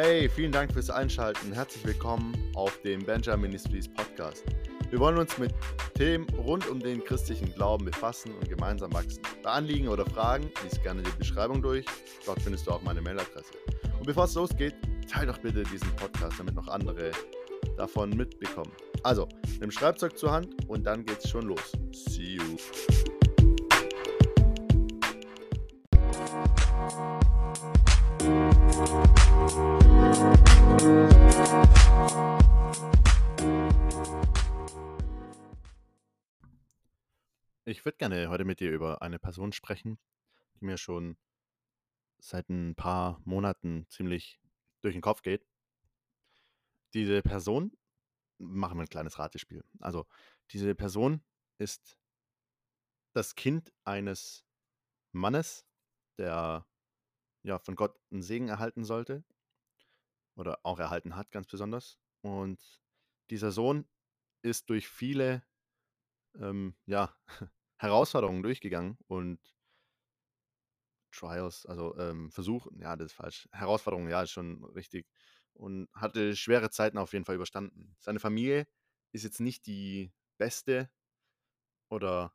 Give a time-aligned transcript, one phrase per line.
[0.00, 1.52] Hey, vielen Dank fürs Einschalten.
[1.52, 4.44] Herzlich willkommen auf dem Benjamin Ministries Podcast.
[4.90, 5.52] Wir wollen uns mit
[5.94, 9.22] Themen rund um den christlichen Glauben befassen und gemeinsam wachsen.
[9.42, 11.84] Bei Anliegen oder Fragen lies gerne die Beschreibung durch.
[12.24, 13.50] Dort findest du auch meine Mailadresse.
[13.98, 14.76] Und bevor es losgeht,
[15.10, 17.10] teile doch bitte diesen Podcast, damit noch andere
[17.76, 18.70] davon mitbekommen.
[19.02, 19.26] Also,
[19.58, 21.72] nimm Schreibzeug zur Hand und dann geht's schon los.
[21.90, 22.56] See you.
[37.64, 39.98] Ich würde gerne heute mit dir über eine Person sprechen,
[40.54, 41.16] die mir schon
[42.18, 44.40] seit ein paar Monaten ziemlich
[44.80, 45.46] durch den Kopf geht.
[46.94, 47.76] Diese Person,
[48.38, 49.64] machen wir ein kleines Ratespiel.
[49.80, 50.06] Also,
[50.50, 51.22] diese Person
[51.58, 51.98] ist
[53.12, 54.44] das Kind eines
[55.12, 55.66] Mannes,
[56.18, 56.66] der
[57.42, 59.24] ja von Gott einen Segen erhalten sollte
[60.36, 61.98] oder auch erhalten hat, ganz besonders.
[62.22, 62.60] Und
[63.30, 63.86] dieser Sohn
[64.42, 65.42] ist durch viele
[66.40, 67.14] ähm, ja,
[67.78, 69.40] Herausforderungen durchgegangen und
[71.10, 73.48] Trials, also ähm, Versuchen, ja, das ist falsch.
[73.52, 75.06] Herausforderungen, ja, ist schon richtig.
[75.54, 77.96] Und hatte schwere Zeiten auf jeden Fall überstanden.
[77.98, 78.66] Seine Familie
[79.12, 80.90] ist jetzt nicht die beste
[81.90, 82.32] oder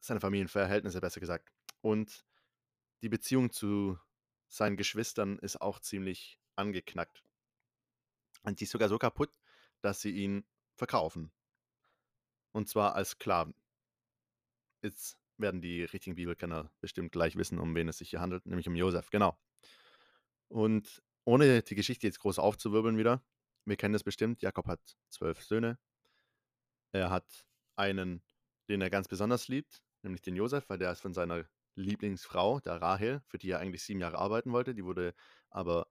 [0.00, 1.52] seine Familienverhältnisse, besser gesagt.
[1.80, 2.24] Und
[3.02, 3.98] die Beziehung zu
[4.48, 7.22] seinen Geschwistern ist auch ziemlich angeknackt.
[8.42, 9.30] Und die ist sogar so kaputt,
[9.80, 10.44] dass sie ihn
[10.74, 11.32] verkaufen.
[12.52, 13.54] Und zwar als Sklaven.
[14.82, 18.68] Jetzt werden die richtigen Bibelkenner bestimmt gleich wissen, um wen es sich hier handelt, nämlich
[18.68, 19.38] um Josef, genau.
[20.48, 23.22] Und ohne die Geschichte jetzt groß aufzuwirbeln wieder,
[23.64, 25.78] wir kennen das bestimmt, Jakob hat zwölf Söhne.
[26.92, 28.22] Er hat einen,
[28.68, 31.44] den er ganz besonders liebt, nämlich den Josef, weil der ist von seiner
[31.76, 34.74] Lieblingsfrau, der Rahel, für die er eigentlich sieben Jahre arbeiten wollte.
[34.74, 35.14] Die wurde
[35.50, 35.86] aber,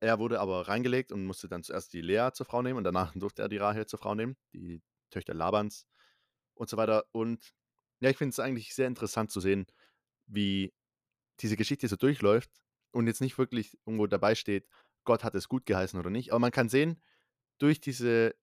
[0.00, 3.12] er wurde aber reingelegt und musste dann zuerst die Lea zur Frau nehmen und danach
[3.16, 5.86] durfte er die Rahel zur Frau nehmen, die Töchter Labans
[6.54, 7.06] und so weiter.
[7.12, 7.54] Und
[8.00, 9.66] ja, ich finde es eigentlich sehr interessant zu sehen,
[10.26, 10.74] wie
[11.40, 12.50] diese Geschichte so durchläuft
[12.92, 14.68] und jetzt nicht wirklich irgendwo dabei steht,
[15.04, 16.32] Gott hat es gut geheißen oder nicht.
[16.32, 17.02] Aber man kann sehen,
[17.58, 18.34] durch diese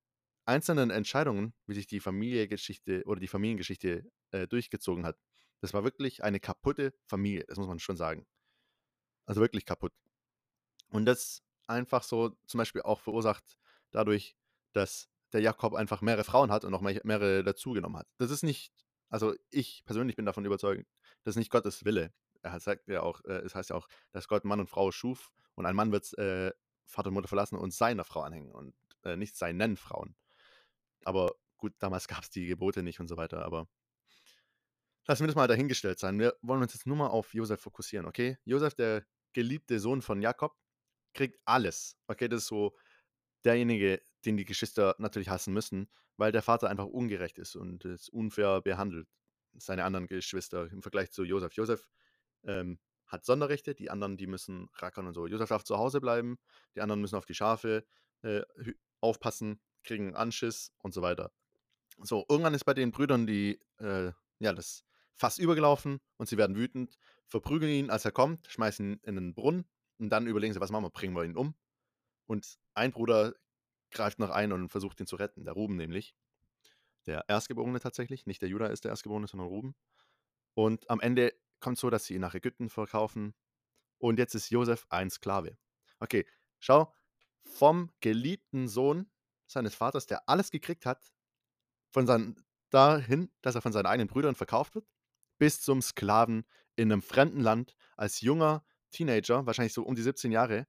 [0.46, 5.18] einzelnen Entscheidungen, wie sich die Familiengeschichte oder die Familiengeschichte äh, durchgezogen hat.
[5.64, 8.28] Das war wirklich eine kaputte Familie, das muss man schon sagen.
[9.26, 9.94] Also wirklich kaputt.
[10.90, 13.58] Und das einfach so zum Beispiel auch verursacht
[13.90, 14.36] dadurch,
[14.74, 18.08] dass der Jakob einfach mehrere Frauen hat und noch mehrere dazugenommen hat.
[18.18, 18.74] Das ist nicht,
[19.08, 20.86] also ich persönlich bin davon überzeugt,
[21.24, 22.14] das ist nicht Gottes Wille.
[22.42, 25.32] Er sagt ja auch, äh, es heißt ja auch, dass Gott Mann und Frau schuf
[25.56, 26.52] und ein Mann wird äh,
[26.84, 28.76] Vater und Mutter verlassen und seiner Frau anhängen und
[29.06, 30.14] äh, nicht seinen Frauen.
[31.06, 33.70] Aber gut, damals gab es die Gebote nicht und so weiter, aber
[35.06, 36.20] lassen wir das mal dahingestellt sein.
[36.20, 38.38] Wir wollen uns jetzt nur mal auf Josef fokussieren, okay?
[38.46, 40.56] Josef, der geliebte Sohn von Jakob,
[41.14, 41.98] kriegt alles.
[42.08, 42.76] Okay, das ist so
[43.46, 48.10] derjenige, den die Geschwister natürlich hassen müssen, weil der Vater einfach ungerecht ist und es
[48.10, 49.08] unfair behandelt.
[49.58, 51.54] Seine anderen Geschwister im Vergleich zu Josef.
[51.54, 51.88] Josef
[52.44, 55.28] ähm, hat Sonderrechte, die anderen, die müssen rackern und so.
[55.28, 56.40] Josef darf zu Hause bleiben,
[56.76, 57.86] die anderen müssen auf die Schafe
[58.24, 58.42] äh,
[59.02, 61.32] aufpassen, kriegen Anschiss und so weiter.
[62.02, 64.84] So, irgendwann ist bei den Brüdern die, äh, ja, das
[65.16, 66.98] Fass übergelaufen und sie werden wütend,
[67.28, 69.66] verprügeln ihn, als er kommt, schmeißen ihn in einen Brunnen
[69.98, 71.56] und dann überlegen sie, was machen wir, bringen wir ihn um.
[72.26, 73.34] Und ein Bruder
[73.92, 76.16] greift noch ein und versucht ihn zu retten, der Ruben nämlich.
[77.06, 79.76] Der Erstgeborene tatsächlich, nicht der Judah ist der Erstgeborene, sondern Ruben.
[80.54, 83.34] Und am Ende kommt so, dass sie ihn nach Ägypten verkaufen.
[83.98, 85.58] Und jetzt ist Josef ein Sklave.
[86.00, 86.26] Okay,
[86.60, 86.94] schau,
[87.44, 89.10] vom geliebten Sohn
[89.48, 91.14] seines Vaters, der alles gekriegt hat,
[91.90, 94.88] von seinen, dahin, dass er von seinen eigenen Brüdern verkauft wird,
[95.44, 96.46] bis zum Sklaven
[96.78, 100.68] in einem fremden Land als junger Teenager, wahrscheinlich so um die 17 Jahre,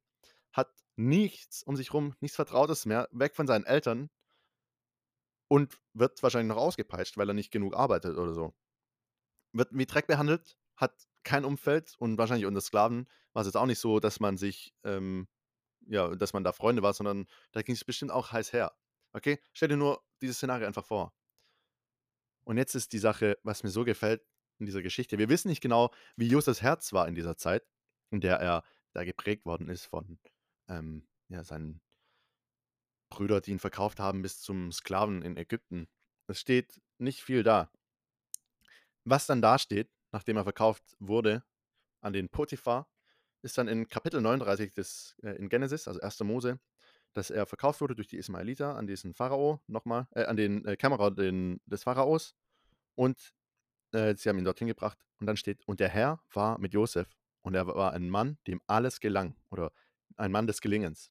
[0.53, 4.11] hat nichts um sich rum, nichts Vertrautes mehr, weg von seinen Eltern
[5.47, 8.53] und wird wahrscheinlich noch ausgepeitscht, weil er nicht genug arbeitet oder so.
[9.53, 13.67] Wird wie Dreck behandelt, hat kein Umfeld und wahrscheinlich unter Sklaven war es jetzt auch
[13.67, 15.29] nicht so, dass man sich, ähm,
[15.87, 18.75] ja, dass man da Freunde war, sondern da ging es bestimmt auch heiß her.
[19.13, 19.39] Okay?
[19.53, 21.15] Stell dir nur dieses Szenario einfach vor.
[22.43, 24.27] Und jetzt ist die Sache, was mir so gefällt
[24.65, 25.19] in dieser Geschichte.
[25.19, 27.67] Wir wissen nicht genau, wie Josefs Herz war in dieser Zeit,
[28.11, 30.19] in der er da geprägt worden ist von
[30.69, 31.81] ähm, ja, seinen
[33.11, 35.89] Brüdern, die ihn verkauft haben, bis zum Sklaven in Ägypten.
[36.27, 37.71] Es steht nicht viel da.
[39.05, 41.45] Was dann da steht, nachdem er verkauft wurde
[42.01, 42.89] an den Potiphar,
[43.43, 46.21] ist dann in Kapitel 39 des, äh, in Genesis, also 1.
[46.21, 46.59] Mose,
[47.13, 50.77] dass er verkauft wurde durch die Ismaeliter an diesen Pharao, nochmal, äh, an den äh,
[50.77, 52.35] Kämmerer den, des Pharaos.
[52.95, 53.35] Und
[53.95, 54.99] äh, sie haben ihn dorthin gebracht.
[55.21, 57.09] Und dann steht, und der Herr war mit Josef.
[57.43, 59.37] Und er war ein Mann, dem alles gelang.
[59.51, 59.73] Oder
[60.17, 61.11] ein Mann des Gelingens.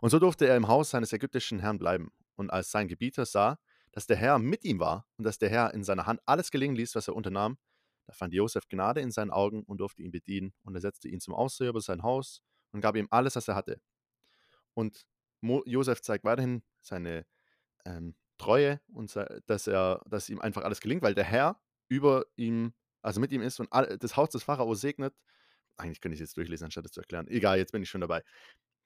[0.00, 2.12] Und so durfte er im Haus seines ägyptischen Herrn bleiben.
[2.36, 3.58] Und als sein Gebieter sah,
[3.92, 6.76] dass der Herr mit ihm war und dass der Herr in seiner Hand alles gelingen
[6.76, 7.58] ließ, was er unternahm,
[8.06, 10.54] da fand Josef Gnade in seinen Augen und durfte ihn bedienen.
[10.62, 12.42] Und er setzte ihn zum Ausseher über sein Haus
[12.72, 13.80] und gab ihm alles, was er hatte.
[14.74, 15.06] Und
[15.40, 17.26] Mo Josef zeigt weiterhin seine
[17.84, 19.14] ähm, Treue und
[19.46, 23.42] dass er dass ihm einfach alles gelingt, weil der Herr über ihm also mit ihm
[23.42, 23.68] ist und
[24.00, 25.14] das Haus des Pharao segnet.
[25.76, 27.28] Eigentlich könnte ich es jetzt durchlesen, anstatt es zu erklären.
[27.28, 28.22] Egal, jetzt bin ich schon dabei.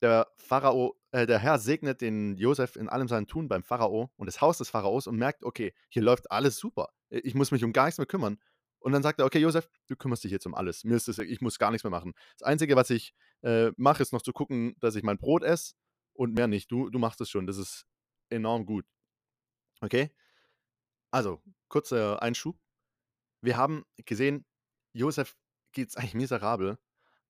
[0.03, 4.27] Der Pharao äh, der Herr segnet den Josef in allem seinem Tun beim Pharao und
[4.27, 6.89] das Haus des Pharaos und merkt: „Okay, hier läuft alles super.
[7.11, 8.39] Äh, ich muss mich um gar nichts mehr kümmern.“
[8.79, 10.85] Und dann sagt er: „Okay, Josef, du kümmerst dich jetzt um alles.
[10.85, 12.15] Mir ist das ich muss gar nichts mehr machen.
[12.39, 15.75] Das Einzige, was ich, äh, mache, ist noch zu gucken, dass ich mein Brot esse
[16.15, 16.71] und mehr nicht.
[16.73, 17.47] Du du machst es schon.
[17.47, 17.87] Das ist
[18.31, 18.87] enorm gut.“
[19.83, 20.11] Okay?
[21.13, 22.59] Also, kurzer Einschub.
[23.43, 24.45] Wir haben gesehen,
[24.93, 25.37] Josef
[25.73, 26.79] geht's eigentlich miserabel,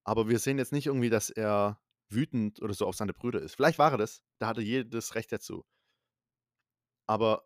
[0.05, 3.55] aber wir sehen jetzt nicht irgendwie, dass er wütend oder so auf seine Brüder ist.
[3.55, 5.65] Vielleicht war er das, da hat er jedes Recht dazu.
[7.07, 7.45] Aber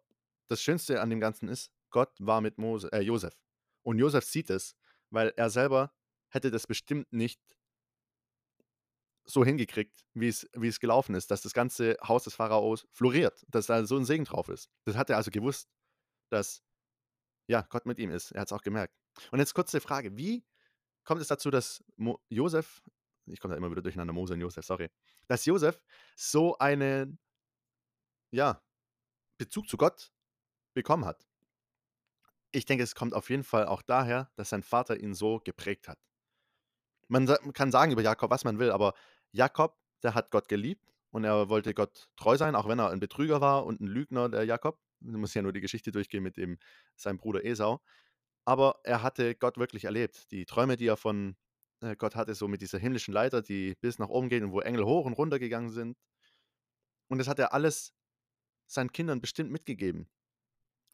[0.48, 3.34] das Schönste an dem Ganzen ist, Gott war mit Mose äh, Josef.
[3.82, 4.76] Und Josef sieht es,
[5.10, 5.92] weil er selber
[6.28, 7.40] hätte das bestimmt nicht
[9.26, 13.44] so hingekriegt, wie es wie es gelaufen ist, dass das ganze Haus des Pharaos floriert,
[13.48, 14.68] dass da so 'n Segen drauf ist.
[14.84, 15.70] Das hat er also gewusst,
[16.30, 16.62] dass,
[17.48, 18.32] ja, Gott mit ihm ist.
[18.32, 18.94] Er hat's auch gemerkt.
[19.32, 20.44] Und jetzt kurze Frage: Wie
[21.04, 22.82] kommt es dazu, dass Mo Josef
[23.26, 24.90] ich komme da immer wieder durcheinander, Mose und Josef, sorry,
[25.28, 25.82] dass Josef
[26.16, 27.18] so einen
[28.32, 28.60] ja,
[29.38, 30.12] Bezug zu Gott
[30.74, 31.26] bekommen hat?
[32.52, 35.88] Ich denke, es kommt auf jeden Fall auch daher, dass sein Vater ihn so geprägt
[35.88, 35.98] hat.
[37.08, 38.94] Man kann sagen über Jakob, was man will, aber
[39.32, 43.00] Jakob, der hat Gott geliebt und er wollte Gott treu sein, auch wenn er 'n
[43.00, 44.78] Betrüger war und 'n Lügner, der Jakob.
[45.00, 46.58] Du musst ja nur die Geschichte durchgehen mit dem
[46.96, 47.80] seinem Bruder Esau.
[48.46, 50.30] Aber er hatte Gott wirklich erlebt.
[50.32, 51.36] Die Träume, die er von,
[51.82, 54.60] äh, Gott hatte, so mit dieser himmlischen Leiter, die bis nach oben geht und wo
[54.60, 55.96] Engel hoch und runter gegangen sind.
[57.08, 57.92] Und das hat er alles
[58.66, 60.08] seinen Kindern bestimmt mitgegeben.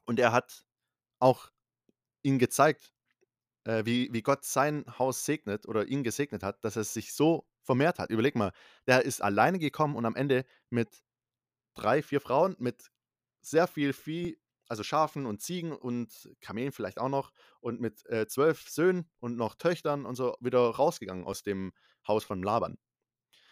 [0.06, 0.64] Und er hat
[1.20, 1.50] auch
[2.22, 2.92] ihnen gezeigt,
[3.64, 7.48] äh, wie wie Gott sein Haus segnet oder ihn gesegnet hat, dass es sich so
[7.62, 8.10] vermehrt hat.
[8.10, 8.52] Überleg mal,
[8.86, 11.02] der ist alleine gekommen und am Ende mit
[11.76, 12.90] 3, 4 Frauen, mit
[13.40, 14.38] sehr viel Vieh,
[14.68, 19.36] also Schafen und Ziegen und Kamelen vielleicht auch noch und mit, äh, 12 Söhnen und
[19.36, 21.72] noch Töchtern und so wieder rausgegangen aus dem
[22.06, 22.78] Haus von Laban.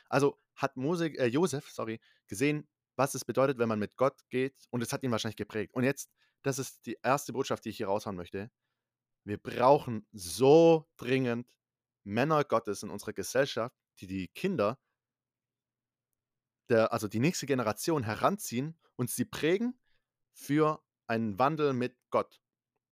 [0.09, 4.55] Also hat Mose äh, Josef, sorry, gesehen, was es bedeutet, wenn man mit Gott geht
[4.71, 5.75] und es hat ihn wahrscheinlich geprägt.
[5.75, 6.11] Und jetzt,
[6.43, 8.51] das ist die erste Botschaft, die ich hier raushauen möchte.
[9.25, 11.55] Wir brauchen so dringend
[12.05, 14.79] Männer Gottes in unserer Gesellschaft, die die Kinder
[16.69, 19.79] der also die nächste Generation heranziehen und sie prägen
[20.33, 22.41] für einen Wandel mit Gott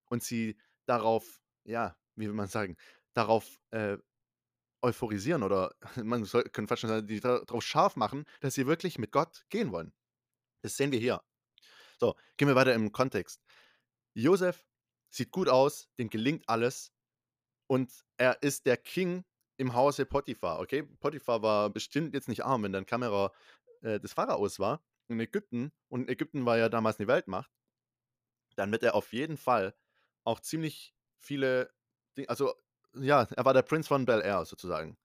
[0.06, 2.76] und sie darauf, ja, wie will man sagen,
[3.14, 3.98] darauf, äh,
[4.82, 8.66] euphorisieren oder man soll könnte fast schon sagen, die da drauf scharf machen, dass sie
[8.66, 9.92] wirklich mit Gott gehen wollen.
[10.62, 11.22] Das sehen wir hier.
[11.98, 13.42] So, gehen wir weiter im Kontext.
[14.14, 14.66] Josef
[15.10, 16.92] sieht gut aus, dem gelingt alles
[17.68, 19.24] und er ist der King
[19.58, 20.82] im Hause Potiphar, okay?
[20.82, 23.32] Potiphar war bestimmt jetzt nicht arm, wenn der 'n Kämmerer,
[23.86, 27.50] äh, des Pharaos war in Ägypten und Ägypten war ja damals 'ne Weltmacht.
[28.58, 29.74] Dann wird er auf jeden Fall
[30.24, 31.70] auch ziemlich viele
[32.16, 32.54] Di also,
[32.94, 34.96] ja, er war der Prince von Bel-Air sozusagen.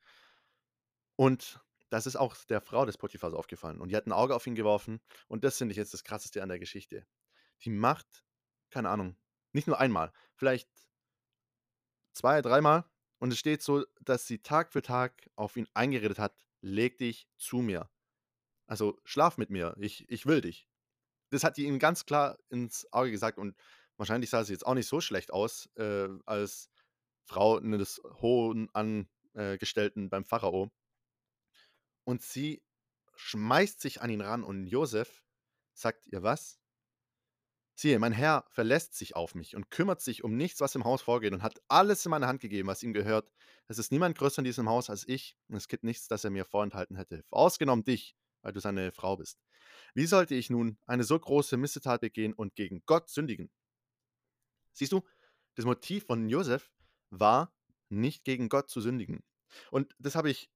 [1.19, 1.59] Und
[1.89, 4.55] das ist auch der Frau des Potiphar aufgefallen und die hat 'n Auge auf ihn
[4.55, 7.05] geworfen und das finde ich jetzt das Krasseste an der Geschichte.
[7.63, 8.25] Die macht
[8.71, 9.17] keine Ahnung,
[9.53, 10.69] nicht nur einmal, vielleicht
[12.15, 12.85] 2, dreimal
[13.19, 17.27] und es steht so, dass sie Tag für Tag auf ihn eingeredet hat: „Leg dich
[17.37, 17.89] zu mir.
[18.71, 19.75] Also, schlaf mit mir.
[19.79, 20.65] Ich ich will dich.“
[21.31, 23.57] Das hat die ihm ganz klar ins Auge gesagt und
[23.97, 26.69] wahrscheinlich sah sie jetzt auch nicht so schlecht aus, äh, als
[27.25, 30.71] Frau eines hohen An äh, Gestellten beim Pharao.
[32.03, 32.61] Und sie
[33.15, 35.23] schmeißt sich an ihn ran und Josef
[35.73, 36.59] sagt ihr was?
[37.75, 41.01] „Siehe, mein Herr verlässt sich auf mich und kümmert sich um nichts, was im Haus
[41.01, 43.31] vorgeht und hat alles in meine Hand gegeben, was ihm gehört.
[43.67, 46.29] Es ist niemand größer in diesem Haus als ich und es gibt nichts, das er
[46.29, 49.39] mir vorenthalten hätte, vorausgenommen dich, weil du seine Frau bist.
[49.95, 53.49] Wie sollte ich nun eine so große Missetat begehen und gegen Gott sündigen?“
[54.73, 55.01] Siehst du,
[55.55, 56.71] das Motiv von Josef
[57.09, 57.53] war,
[57.89, 59.23] nicht gegen Gott zu sündigen.
[59.69, 60.49] Und das habe ich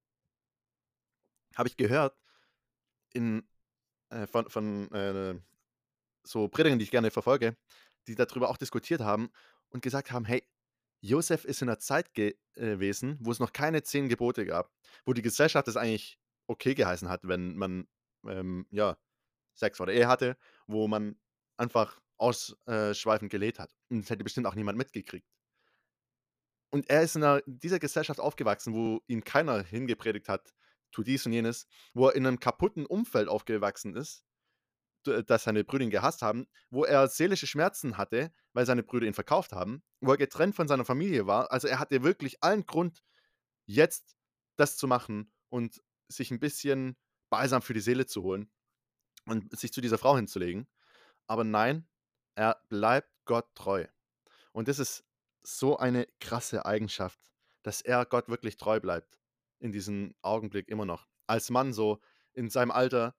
[1.56, 2.16] habe ich gehört
[3.14, 3.48] in
[4.10, 5.40] äh, von von, äh,
[6.26, 7.58] so Predigern, die ich gerne verfolge,
[8.08, 9.32] die da drüber auch diskutiert haben
[9.70, 10.48] und gesagt haben: „Hey,
[11.02, 14.72] Josef ist in 'ner Zeit ge äh, wesen, wo es noch keine 10 Gebote gab,
[15.06, 17.88] wo die Gesellschaft das eigentlich okay geheißen hat, wenn man,
[18.28, 18.98] ähm, ja,
[19.56, 20.38] Sex vor der Ehe hatte,
[20.68, 21.20] wo man
[21.58, 22.94] einfach aus äh,
[23.30, 23.76] gelebt hat.
[23.90, 25.24] Und das hätte bestimmt auch niemand mitgekriegt.
[26.74, 30.54] Und er ist in 'ner dieser Gesellschaft aufgewachsen, wo ihm keiner hingepredigt hat:
[30.92, 34.24] tu dies und jenes, wo er in einem kaputten Umfeld aufgewachsen ist,
[35.08, 39.08] d das seine Brüder ihn gehasst haben, wo er seelische Schmerzen hatte, weil seine Brüder
[39.08, 41.52] ihn verkauft haben, wo er getrennt von seiner Familie war.
[41.52, 43.04] Also, er hatte wirklich allen Grund,
[43.68, 44.16] jetzt
[44.58, 46.98] das zu machen und sich ein bisschen
[47.30, 48.50] Balsam für die Seele zu holen
[49.26, 50.68] und sich zu dieser Frau hinzulegen.
[51.28, 51.88] Aber nein,
[52.36, 53.86] er bleibt Gott treu.
[54.52, 55.04] Und das ist
[55.44, 57.20] so eine krasse Eigenschaft,
[57.64, 59.20] dass er Gott wirklich treu bleibt
[59.60, 61.08] in diesem Augenblick immer noch.
[61.28, 62.00] Als Mann so
[62.34, 63.16] in seinem Alter,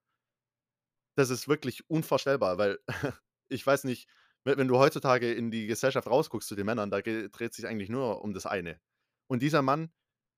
[1.15, 2.79] das ist wirklich unvorstellbar, weil
[3.49, 4.07] ich weiß nicht,
[4.43, 8.21] wenn du heutzutage in die Gesellschaft rausguckst zu den Männern, da dreht sich eigentlich nur
[8.21, 8.79] um das eine.
[9.27, 9.91] Und dieser Mann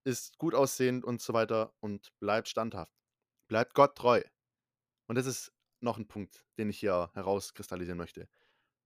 [0.03, 2.93] ist gut aussehend und so weiter und bleibt standhaft,
[3.47, 4.21] bleibt Gott treu.
[5.07, 5.51] Und das ist
[5.81, 8.27] noch ein Punkt, den ich hier herauskristallisieren möchte.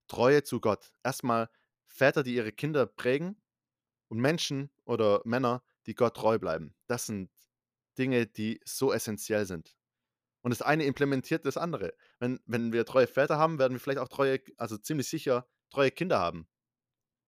[0.07, 0.93] Treue zu Gott.
[1.03, 1.49] Erstmal
[1.85, 3.41] Väter, die ihre Kinder prägen
[4.09, 6.75] und Menschen oder Männer, die Gott treu bleiben.
[6.87, 7.29] Das sind
[7.97, 9.77] Dinge, die so essentiell sind.
[10.41, 11.93] Und das eine implementiert das andere.
[12.19, 15.91] Wenn, wenn wir treue Väter haben, werden wir vielleicht auch treue, also ziemlich sicher treue
[15.91, 16.47] Kinder haben.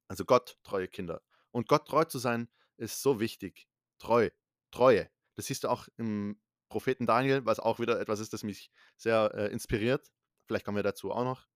[0.08, 1.22] Also Gott treue Kinder.
[1.51, 3.68] Und Gott treu zu sein, ist so wichtig.
[3.99, 4.29] Treu,
[4.71, 5.09] Treue.
[5.35, 9.31] Das siehst du auch im Propheten Daniel, was auch wieder etwas ist, das mich sehr
[9.33, 10.11] äh, inspiriert.
[10.45, 11.47] Vielleicht kommen wir dazu auch noch.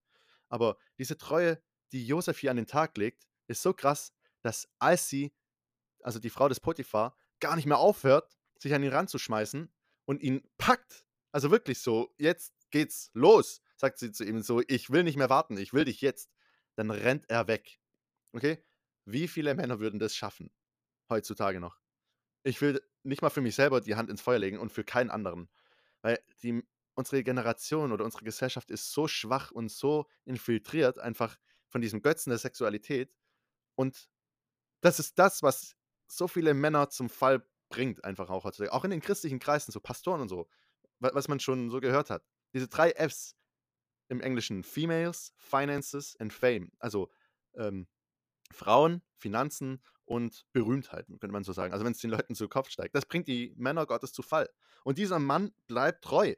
[0.50, 5.08] Aber diese Treue, die Josef hier an den Tag legt, ist so krass, dass als
[5.08, 5.34] sie,
[6.02, 9.72] also die Frau des Potiphar, gar nicht mehr aufhört, sich an ihn ranzuschmeißen
[10.06, 11.06] und ihn packt.
[11.32, 15.30] Also wirklich so, jetzt geht's los, sagt sie zu ihm so, ich will nicht mehr
[15.30, 16.32] warten, ich will dich jetzt.
[16.76, 17.80] Dann rennt er weg.
[18.34, 18.64] Okay?
[19.06, 20.52] Wie viele Männer würden das schaffen?
[21.10, 21.79] Heutzutage noch.
[22.44, 25.10] Ich will nicht mal für mich selber die Hand ins Feuer legen und für keinen
[25.10, 25.50] anderen.
[26.02, 26.64] Weil die,
[26.96, 32.30] unsere Generation oder unsere Gesellschaft ist so schwach und so infiltriert einfach von diesem Götzen
[32.30, 33.14] der Sexualität.
[33.76, 34.10] Und
[34.82, 35.76] das ist das, was
[36.08, 38.74] so viele Männer zum Fall bringt, einfach auch heutzutage.
[38.74, 40.50] Auch in den christlichen Kreisen, so Pastoren und so,
[41.00, 42.26] was man schon so gehört hat.
[42.54, 43.36] Diese drei Fs
[44.08, 46.72] im Englischen: Females, Finances and Fame.
[46.80, 47.12] Also
[47.56, 47.88] ähm,
[48.52, 51.72] Frauen, Finanzen und Berühmtheiten, könnte man so sagen.
[51.72, 52.96] Also wenn es den Leuten zu Kopf steigt.
[52.96, 54.50] Das bringt die Männer Gottes zu Fall.
[54.84, 56.34] Und dieser Mann bleibt treu.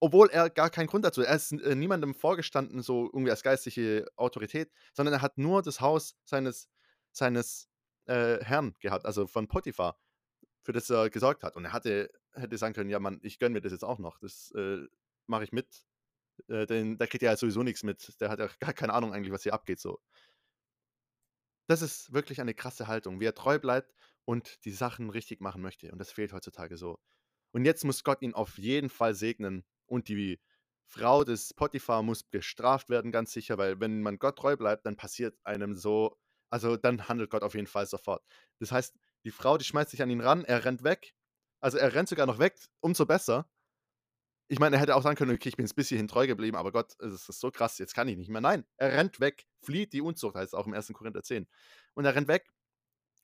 [0.00, 1.28] Obwohl er gar keinen Grund dazu hat.
[1.28, 5.80] Er ist äh, niemandem vorgestanden, so irgendwie als geistliche Autorität, sondern er hat nur das
[5.80, 6.68] Haus seines,
[7.10, 7.70] seines
[8.04, 9.98] äh, Herrn gehabt, also von Potiphar,
[10.62, 11.56] für das er gesorgt hat.
[11.56, 14.18] Und er hatte, hätte sagen können, ja Mann, ich gönne mir das jetzt auch noch.
[14.18, 14.86] Das äh,
[15.26, 15.86] mache ich mit.
[16.48, 18.20] Äh, denn der kriegt ja sowieso nichts mit.
[18.20, 20.00] Der hat ja gar keine Ahnung eigentlich, was hier abgeht so.
[21.66, 23.94] Das ist wirklich eine krasse Haltung, wie er treu bleibt
[24.24, 25.90] und die Sachen richtig machen möchte.
[25.92, 26.98] Und das fehlt heutzutage so.
[27.52, 29.64] Und jetzt muss Gott ihn auf jeden Fall segnen.
[29.86, 30.40] Und die
[30.86, 34.96] Frau des Potiphar muss bestraft werden, ganz sicher, weil wenn man Gott treu bleibt, dann
[34.96, 36.18] passiert einem so,
[36.50, 38.22] also dann handelt Gott auf jeden Fall sofort.
[38.60, 41.14] Das heißt, die Frau, die schmeißt sich an ihn ran, er rennt weg.
[41.60, 43.48] Also er rennt sogar noch weg, umso besser.
[44.48, 46.56] Ich meine, er hätte auch sagen können, okay, ich bin jetzt bis hierhin treu geblieben,
[46.56, 48.42] aber Gott, es ist so krass, jetzt kann ich nicht mehr.
[48.42, 50.92] Nein, er rennt weg, flieht die Unzucht, heißt es auch im 1.
[50.92, 51.48] Korinther 10.
[51.94, 52.50] Und er rennt weg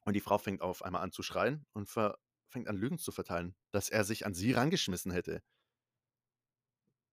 [0.06, 3.54] und die Frau fängt auf einmal an zu schreien und fängt an Lügen zu verteilen,
[3.70, 5.42] dass er sich an sie rangeschmissen hätte.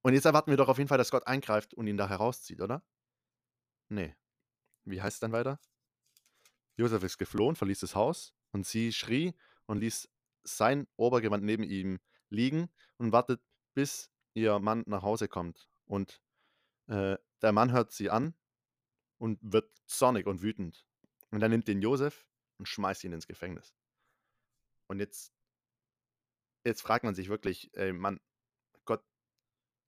[0.04, 2.62] Und jetzt erwarten wir doch auf jeden Fall, dass Gott eingreift und ihn da herauszieht,
[2.62, 2.84] oder?
[3.90, 4.16] Nee.
[4.86, 5.60] Wie heißt es dann weiter?
[6.78, 9.34] Josef ist geflohen, verließ das Haus und sie schrie
[9.66, 10.08] und ließ
[10.44, 12.00] sein Obergewand neben ihm
[12.30, 13.42] liegen und wartet
[13.78, 15.70] bis ihr Mann nach Hause kommt.
[15.86, 16.20] Und
[16.88, 18.34] äh, der Mann hört sie an
[19.20, 20.88] und wird zornig und wütend.
[21.30, 22.26] Und er nimmt den Josef
[22.58, 23.76] und schmeißt ihn ins Gefängnis.
[24.88, 25.32] Und jetzt,
[26.66, 28.20] jetzt fragt man sich wirklich, ey Mann,
[28.86, 29.06] Gott,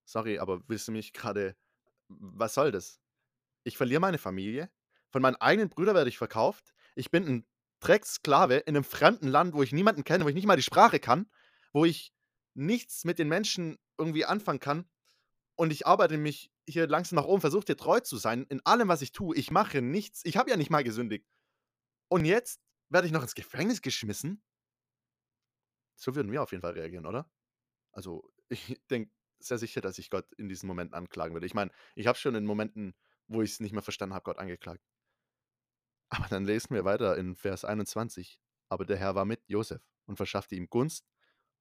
[0.05, 1.55] sorry, aber willst du mich gerade,
[2.09, 3.01] was soll das?
[3.63, 4.69] Ich verliere meine Familie,
[5.09, 7.47] von meinen eigenen Brüdern werde ich verkauft, ich bin ein
[7.79, 10.99] Drecksklave in einem fremden Land, wo ich niemanden kenne, wo ich nicht mal die Sprache
[10.99, 11.27] kann,
[11.73, 12.13] wo ich
[12.59, 14.89] nichts mit den Menschen irgendwie anfangen kann
[15.59, 18.87] und ich arbeite mich hier langsam nach oben, versuche dir treu zu sein in allem,
[18.87, 19.35] was ich tue.
[19.35, 20.23] Ich mache nichts.
[20.23, 21.27] Ich habe ja nicht mal gesündigt.
[22.07, 24.41] Und jetzt werde ich noch ins Gefängnis geschmissen?
[25.97, 27.29] So würden wir auf jeden Fall reagieren, oder?
[27.91, 31.45] Also, ich denke sehr sicher, dass ich Gott in diesen Momenten anklagen würde.
[31.45, 32.95] Ich meine, ich habe schon in Momenten,
[33.27, 34.81] wo ich es nicht mehr verstanden habe, Gott angeklagt.
[36.07, 38.39] Aber dann lesen wir weiter in Vers 21.
[38.69, 41.05] Aber der Herr war mit Josef und verschaffte ihm Gunst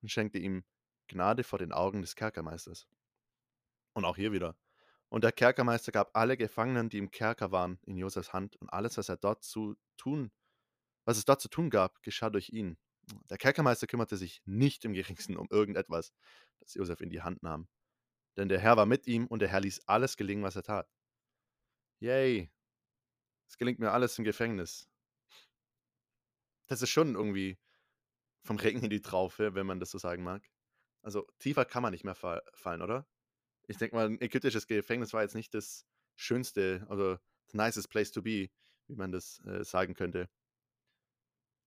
[0.03, 0.65] und schenkte ihm
[1.09, 2.87] Gnade vor den Augen des Kerkermeisters.
[3.95, 4.57] Und auch hier wieder.
[5.09, 8.99] Und der Kerkermeister gab alle Gefangenen, die im Kerker waren, in Josefs Hand, und alles,
[8.99, 10.31] was er dort zu tun,
[11.05, 12.77] was es dort zu tun gab, geschah durch ihn.
[13.31, 16.13] Der Kerkermeister kümmerte sich nicht im geringsten um irgendetwas,
[16.61, 17.67] das Josef in die Hand nahm.
[18.37, 20.89] Denn der Herr war mit ihm und der Herr ließ alles gelingen, was er tat.
[22.01, 22.51] Yay!
[23.49, 24.89] Es gelingt mir alles im Gefängnis.
[26.67, 27.59] Das ist schon irgendwie
[28.43, 30.45] vom Regen in die Traufe, wenn man das so sagen mag.
[31.09, 33.07] Also, tiefer kann man nicht mehr fa fallen, oder?
[33.69, 35.87] Ich denke mal, 'n ägyptisches Gefängnis war jetzt nicht das
[36.17, 38.51] schönste oder the nicest place to be,
[38.89, 40.29] wie man das, äh, sagen könnte.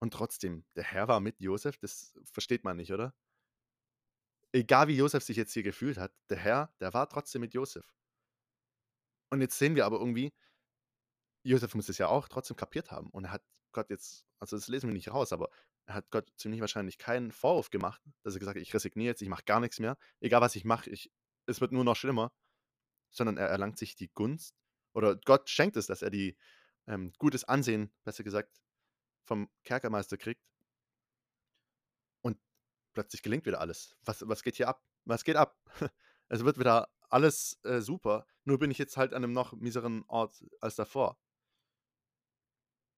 [0.04, 3.14] Und trotzdem, der Herr war mit Josef, das versteht man nicht, oder?
[4.54, 7.94] Egal wie Josef sich jetzt hier gefühlt hat, der Herr, der war trotzdem mit Josef.
[9.32, 10.32] Und jetzt sehen wir aber irgendwie
[11.46, 14.68] Josef muss es ja auch trotzdem kapiert haben und er hat Gott jetzt also, das
[14.68, 18.40] lesen wir nicht raus, aber er hat Gott ziemlich wahrscheinlich keinen Vorwurf gemacht, dass er
[18.40, 19.98] gesagt hat: „Ich resigniere jetzt, ich mache gar nix mehr.
[20.22, 21.12] Egal, was ich mache, ich
[21.48, 22.32] es wird nur noch schlimmer.“
[23.12, 24.56] Sondern er erlangt sich die Gunst
[24.94, 26.38] oder Gott schenkt es, dass er die
[26.88, 28.62] ähm, gutes Ansehen, besser gesagt,
[29.26, 30.44] vom Kerkermeister kriegt.
[32.22, 32.38] Und
[32.94, 33.96] plötzlich gelingt wieder alles.
[34.06, 34.84] Was was geht hier ab?
[35.06, 35.58] Was geht ab?
[36.34, 40.06] Es wird wieder alles, äh, super, nur bin ich jetzt halt an 'nem noch mieseren
[40.08, 41.18] Ort als davor.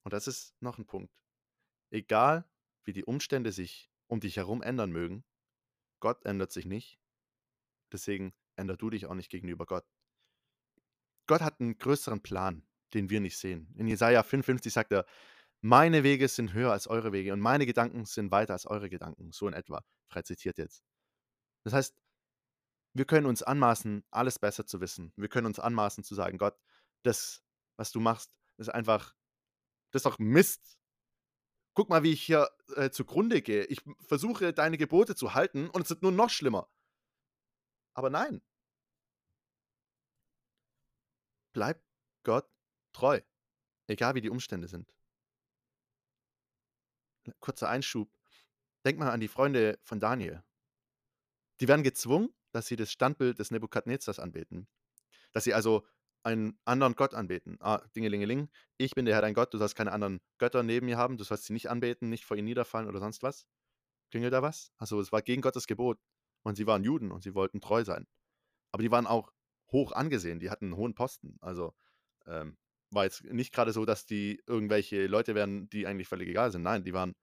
[0.04, 1.14] Und das ist noch 'n Punkt.
[1.92, 2.46] Egal,
[2.86, 5.24] wie die Umstände sich um dich herum ändern mögen,
[6.02, 7.00] Gott ändert sich nicht.
[7.94, 9.86] Deswegen änder du dich auch nicht gegenüber Gott.
[11.28, 12.64] Gott hat 'n größeren Plan,
[12.94, 13.74] den wir nicht sehen.
[13.78, 15.06] In Jesaja 55 sagt er:
[15.62, 19.32] „Meine Wege sind höher als eure Wege und meine Gedanken sind weiter als eure Gedanken“,
[19.32, 20.84] so in etwa, frei zitiert jetzt.
[21.66, 21.96] Das heißt,
[22.94, 25.14] wir können uns anmaßen, alles besser zu wissen.
[25.18, 26.56] Wir können uns anmaßen zu sagen: „Gott,
[27.04, 27.42] das,
[27.78, 29.16] was du machst, ist einfach
[29.92, 30.78] das ist doch Mist.
[31.74, 33.66] Guck mal, wie ich hier, äh, zugrunde gehe.
[33.66, 36.70] Ich versuche, deine Gebote zu halten und es wird nur noch schlimmer.“
[37.94, 38.42] Aber nein.
[41.54, 41.84] Bleib
[42.24, 42.50] Gott
[42.94, 43.22] treu,
[43.88, 44.92] egal wie die Umstände sind.
[47.40, 48.12] Kurzer Einschub.
[48.86, 50.44] Denk mal an die Freunde von Daniel.
[51.60, 54.68] Die werden gezwungen, dass sie das Standbild des Nebukadnezars anbeten.
[55.32, 55.88] Dass sie also
[56.24, 57.58] einen anderen Gott anbeten.
[57.62, 60.98] Ah, Dingelingeling, ich bin der Herr dein Gott, du sollst keine anderen Götter neben mir
[60.98, 63.46] haben, du sollst sie nicht anbeten, nicht vor ihnen niederfallen oder sonst was.
[64.12, 64.72] Klingelt da was?
[64.78, 66.00] Also, es war gegen Gottes Gebot
[66.44, 68.08] und sie waren Juden und sie wollten treu sein.
[68.72, 69.34] Aber die waren auch
[69.72, 71.38] hoch angesehen, die hatten 'n hohen Posten.
[71.42, 71.74] Also,
[72.28, 72.58] ähm,
[72.92, 76.64] war jetzt nicht grade so, dass die irgendwelche Leute wären, die eigentlich völlig egal sind.
[76.64, 77.16] Nein, die waren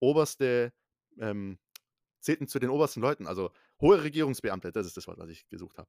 [0.00, 0.72] oberste
[1.18, 1.58] ähm,
[2.20, 5.78] zählten zu den obersten Leuten, also hohe Regierungsbeamte, das ist das Wort, was ich gesucht
[5.78, 5.88] habe.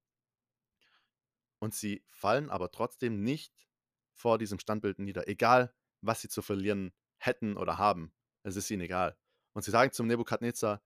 [1.61, 3.53] Und sie fallen aber trotzdem nicht
[4.13, 8.13] vor diesem Standbild nieder, egal was sie zu verlieren hätten oder haben.
[8.43, 9.17] Es ist ihnen egal.
[9.53, 10.81] Und sie sagen zum Nebukadnezar: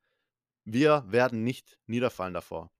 [0.66, 2.72] „Wir werden nicht niederfallen davor,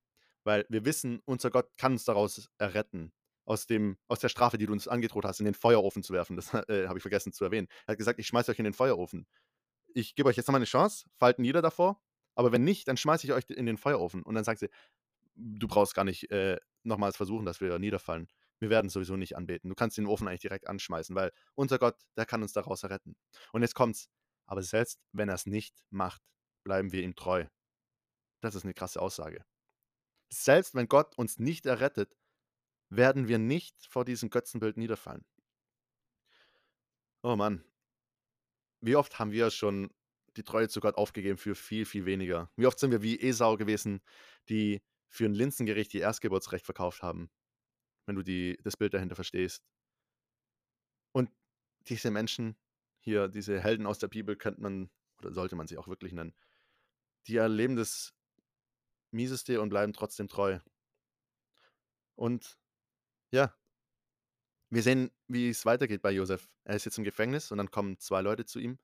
[0.44, 3.14] weil wir wissen, unser Gott kann uns daraus erretten,
[3.46, 6.36] aus dem aus der Strafe, die du uns angedroht hast, in den Feuerofen zu werfen.“
[6.38, 7.68] Das, äh, habe ich vergessen zu erwähnen.
[7.88, 9.28] Er hat gesagt: „Ich schmeiße euch in den Feuerofen.
[9.94, 12.02] Ich gebe euch jetzt noch mal 'ne Chance, fallt nieder davor,
[12.36, 14.70] aber wenn nicht, dann schmeiße ich euch in den Feuerofen.“ Und dann sagt sie:
[15.36, 18.28] „Du brauchst gar nicht, äh, nochmals versuchen, dass wir niederfallen.
[18.60, 19.70] Wir werden sowieso nicht anbeten.
[19.70, 23.16] Du kannst den Ofen eigentlich direkt anschmeißen, weil unser Gott, der kann uns daraus erretten.“
[23.54, 24.10] Und jetzt kommt's:
[24.48, 26.22] „Aber selbst wenn er's nicht macht,
[26.64, 27.46] bleiben wir ihm treu.“
[28.42, 29.46] Das ist 'ne krasse Aussage.
[30.32, 32.16] Selbst wenn Gott uns nicht errettet,
[32.90, 35.26] werden wir nicht vor diesem Götzenbild niederfallen.
[37.24, 37.66] Oh Mann.
[38.84, 39.90] Wie oft haben wir schon
[40.38, 42.52] die Treue zu Gott aufgegeben für viel, viel weniger?
[42.56, 44.02] Wie oft sind wir wie Esau gewesen,
[44.50, 47.30] die für 'n Linsengericht ihr Erstgeburtsrecht verkauft haben,
[48.08, 49.60] wenn du die das Bild dahinter verstehst.
[51.16, 51.30] Und
[51.88, 52.58] diese Menschen
[53.00, 54.90] hier, diese Helden aus der Bibel könnte man
[55.20, 56.36] oder sollte man sie auch wirklich nennen,
[57.28, 58.12] die erleben das
[59.14, 60.60] Mieseste und bleiben trotzdem treu.
[62.20, 62.58] Und
[63.32, 63.56] ja.
[64.72, 66.50] Wir sehen, wie es weitergeht bei Josef.
[66.64, 68.80] Er ist jetzt im Gefängnis und dann kommen 2 Leute zu ihm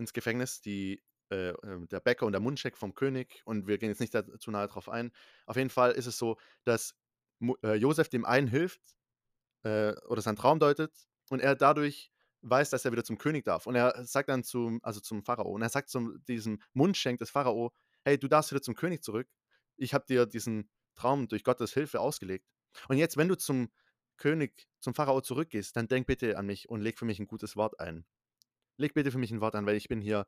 [0.00, 3.88] ins Gefängnis, die äh, ähm, der Bäcker und der Mundschenk vom König und wir gehen
[3.90, 5.12] jetzt nicht zu nahe drauf ein.
[5.46, 6.94] Auf jeden Fall ist es so, dass
[7.64, 8.80] äh, Josef dem einen hilft,
[9.64, 10.92] äh, oder seinen Traum deutet
[11.30, 13.66] und er dadurch weiß, dass er wieder zum König darf.
[13.66, 17.30] Und er sagt dann zum also zum Pharao und er sagt zum diesem Mundschenk des
[17.30, 17.72] Pharao:
[18.04, 19.28] „Hey, du darfst wieder zum König zurück.
[19.76, 22.46] Ich habe dir diesen Traum durch Gottes Hilfe ausgelegt.
[22.88, 23.70] Und jetzt, wenn du zum
[24.18, 27.56] König, zum Pharao zurückgehst, dann denk bitte an mich und leg für mich 'n gutes
[27.56, 28.06] Wort ein.
[28.78, 30.26] Leg bitte für mich 'n Wort ein, weil ich bin hier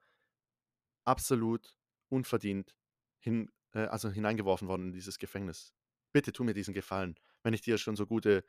[1.07, 1.79] absolut
[2.11, 2.77] unverdient
[3.21, 5.75] hin äh, also hineingeworfen worden in dieses Gefängnis.
[6.15, 8.45] Bitte tu mir diesen Gefallen, wenn ich dir schon so gute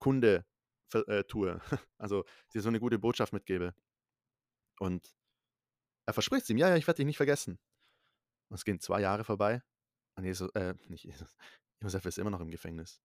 [0.00, 0.46] Kunde
[0.94, 1.60] äh, tue,
[1.98, 2.24] also
[2.54, 3.74] dir so 'ne gute Botschaft mitgebe.“
[4.80, 5.14] Und
[6.06, 7.58] er verspricht's ihm: „Ja, ja, ich werde dich nicht vergessen.“
[8.50, 9.62] Und es gehen 2 Jahre vorbei
[10.16, 11.36] und Jesu äh, nicht Jesus,
[11.82, 13.02] Josef ist immer noch im Gefängnis.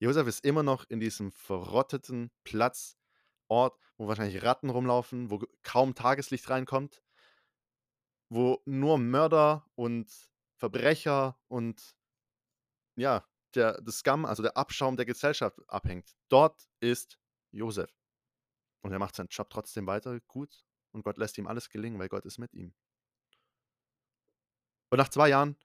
[0.00, 2.96] Josef ist immer noch in diesem verrotteten Platz
[3.48, 7.02] Ort, wo wahrscheinlich Ratten rumlaufen, wo kaum Tageslicht reinkommt
[8.30, 10.08] wo nur Mörder und
[10.56, 11.94] Verbrecher und
[12.96, 16.16] ja, der das Scum, also der Abschaum der Gesellschaft abhängt.
[16.28, 17.18] Dort ist
[17.52, 17.90] Josef.
[18.82, 22.08] Und er macht seinen Job trotzdem weiter gut und Gott lässt ihm alles gelingen, weil
[22.08, 22.74] Gott ist mit ihm.
[24.92, 25.56] Und nach 2 Jahren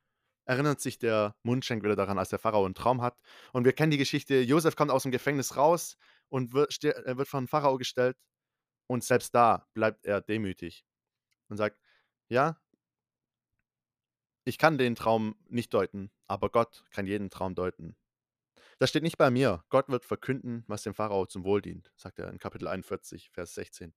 [0.46, 3.18] erinnert sich der Mundschenk wieder daran, als der Pharao 'n Traum hat.
[3.54, 5.98] Und wir kennen die Geschichte, Josef kommt aus'm Gefängnis raus
[6.30, 8.18] und wird wird vor 'n Pharao gestellt
[8.88, 10.86] und selbst da bleibt er demütig
[11.50, 11.80] und sagt:
[12.30, 12.58] „Ja“
[14.46, 17.98] „ich kann den Traum nicht deuten, aber Gott kann jeden Traum deuten.“
[18.80, 19.64] „Das steht nicht bei mir.
[19.70, 23.56] Gott wird verkünden, was dem Pharao zum Wohl dient“, sagt er in Kapitel 41, Vers
[23.56, 23.94] 16.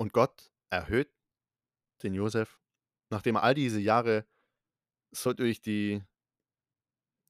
[0.00, 1.10] Und Gott erhöht
[2.02, 2.60] den Josef,
[3.10, 4.26] nachdem er all diese Jahre
[5.12, 6.02] so durch die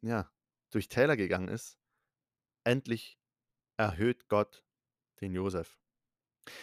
[0.03, 0.31] ja,
[0.71, 1.79] durch Täler gegangen ist.
[2.65, 3.19] Endlich
[3.79, 4.65] erhöht Gott
[5.21, 5.82] den Josef.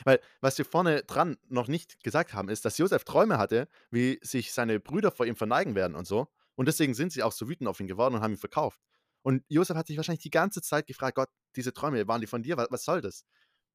[0.06, 4.20] Weil, was wir vorne dran noch nicht gesagt haben, ist, dass Josef Träume hatte, wie
[4.22, 6.28] sich seine Brüder vor ihm verneigen werden und so.
[6.56, 8.80] Und deswegen sind sie auch so wütend auf ihn geworden und haben ihn verkauft.
[9.22, 12.44] Und Josef hat sich wahrscheinlich die ganze Zeit gefragt: „Gott, diese Träume, waren die von
[12.44, 12.58] dir?
[12.58, 13.24] Wa was soll das?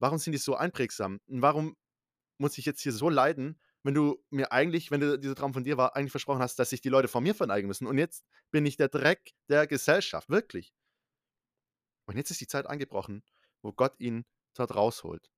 [0.01, 1.21] Warum sind die so einprägsam?
[1.27, 1.77] Und warum
[2.39, 5.65] muss ich jetzt hier so leiden, wenn du mir eigentlich, wenn du dieser Traum von
[5.65, 8.25] dir war, eigentlich versprochen hast, dass sich die Leute vor mir verneigen müssen und jetzt
[8.51, 10.73] bin ich der Dreck der Gesellschaft, wirklich.“
[12.07, 13.23] Und jetzt ist die Zeit angebrochen,
[13.61, 15.31] wo Gott ihn dort rausholt.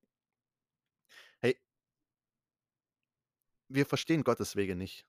[3.69, 5.07] Wir verstehen Gottes Wege nicht.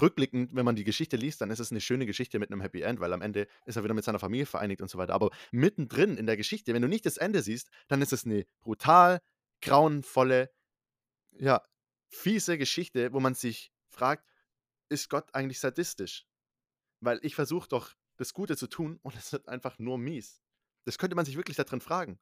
[0.00, 2.82] Rückblickend, wenn man die Geschichte liest, dann ist es 'ne schöne Geschichte mit 'nem Happy
[2.82, 5.14] End, weil am Ende ist er wieder mit seiner Familie vereinigt und so weiter.
[5.14, 8.46] Aber mittendrin in der Geschichte, wenn du nicht das Ende siehst, dann ist es 'ne
[8.60, 9.20] brutal
[9.62, 10.50] grauenvolle,
[11.32, 11.62] ja,
[12.10, 14.26] fiese Geschichte, wo man sich fragt:
[14.90, 16.26] „Ist Gott eigentlich sadistisch?“
[17.00, 20.42] Weil ich versuche doch, das Gute zu tun und es wird einfach nur mies.
[20.86, 22.20] Das könnte man sich wirklich da drin fragen.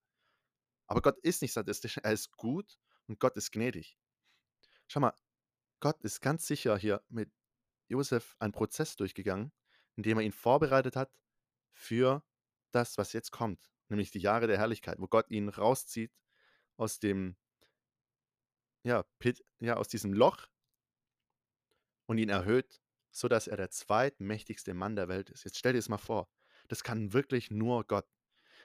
[0.89, 3.97] Aber Gott ist nicht sadistisch, er ist gut und Gott ist gnädig.
[4.89, 5.15] Schau mal,
[5.81, 7.31] Gott ist ganz sicher hier mit
[7.89, 9.53] Josef einen Prozess durchgegangen,
[9.97, 11.19] in dem er ihn vorbereitet hat
[11.73, 12.25] für
[12.73, 16.13] das, was jetzt kommt, nämlich die Jahre der Herrlichkeit, wo Gott ihn rauszieht
[16.77, 17.37] aus dem
[18.85, 20.47] ja, Pit ja, aus diesem Loch
[22.07, 25.45] und ihn erhöht, sodass er der zweitmächtigste Mann der Welt ist.
[25.45, 26.31] Jetzt stell dir das mal vor,
[26.69, 28.07] das kann wirklich nur Gott.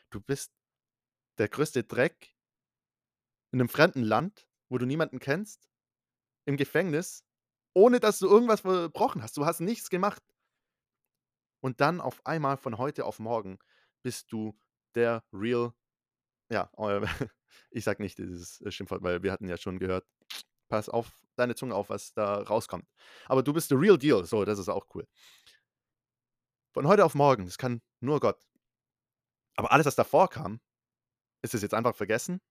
[0.09, 0.53] Du bist
[1.37, 2.35] der größte Dreck
[3.51, 5.70] in 'nem fremden Land, wo du niemanden kennst,
[6.45, 7.23] im Gefängnis,
[7.73, 9.37] ohne dass du irgendwas verbrochen hast.
[9.37, 10.23] Du hast nichts gemacht.
[11.61, 13.59] Und dann auf einmal von heute auf morgen
[14.03, 14.57] bist du
[14.95, 15.73] der real
[16.51, 17.01] ja, äh,
[17.71, 20.05] ich sage nicht dieses, äh, Schimpfwort, weil wir hatten ja schon gehört:
[20.69, 22.85] „Pass auf deine Zunge auf, was da rauskommt.“
[23.27, 25.07] Aber du bist the real deal, so, das ist auch cool.
[26.73, 28.45] Von heute auf morgen, das kann nur Gott.
[29.55, 30.59] Aber alles, was davor kam,
[31.43, 32.41] ist das jetzt einfach vergessen?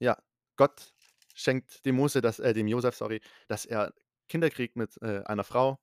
[0.00, 0.16] Ja,
[0.56, 0.92] Gott
[1.38, 3.92] schenkt dem Mose das äh, dem Josef, sorry, dass er
[4.28, 5.78] Kinder kriegt mit, äh, einer Frau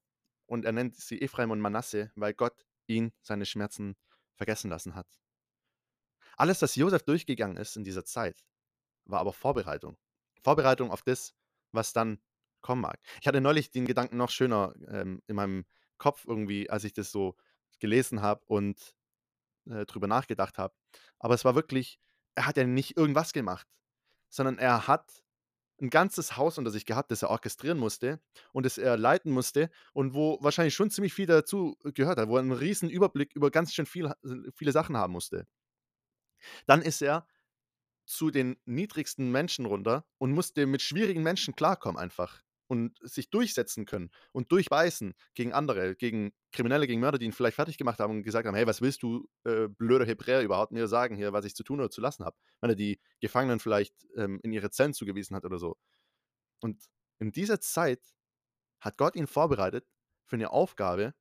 [0.46, 3.96] und er nennt sie Ephraim und Manasse, weil Gott ihn seine Schmerzen
[4.36, 5.08] vergessen lassen hat.
[6.38, 8.44] Alles, was Josef durchgegangen ist in dieser Zeit,
[9.06, 9.98] war aber Vorbereitung.
[10.44, 11.34] Vorbereitung auf das,
[11.72, 12.20] was dann
[12.62, 13.00] kommen mag.
[13.22, 15.65] Ich hatte neulich den Gedanken noch schöner, ähm, in meinem
[15.98, 17.36] Kopf irgendwie, als ich das so
[17.80, 18.96] gelesen habe und,
[19.68, 20.76] äh, drüber nachgedacht habe.
[21.20, 22.00] Aber es war wirklich
[22.36, 23.68] er hat ja nicht irgendwas gemacht,
[24.30, 25.24] sondern er hat
[25.82, 28.20] 'n ganzes Haus unter sich gehabt, das er orchestrieren musste
[28.54, 32.38] und das er leiten musste und wo wahrscheinlich schon ziemlich viel dazu gehört hat, wo
[32.38, 34.16] er 'n riesen Überblick über ganz schön viel ha
[34.56, 35.46] viele Sachen haben musste.
[36.70, 37.28] Dann ist er
[38.06, 43.86] zu den niedrigsten Menschen runter und musste mit schwierigen Menschen klarkommen einfach und sich durchsetzen
[43.86, 48.23] können und durchbeißen gegen andere, gegen Kriminelle, gegen Mörder, die ihn vielleicht fertiggemacht haben und
[48.23, 51.56] gesagt haben: „Hey, was willst du, äh, blöder Hebräer, überhaupt mir sagen hier, was ich
[51.56, 54.93] zu tun oder zu lassen habe?“ Wenn er die Gefangenen vielleicht, ähm, in ihre Zellen
[54.93, 55.78] zugewiesen hat oder so.
[56.62, 56.84] Und
[57.19, 58.01] in dieser Zeit
[58.82, 59.88] hat Gott ihn vorbereitet
[60.25, 61.13] für 'ne Aufgabe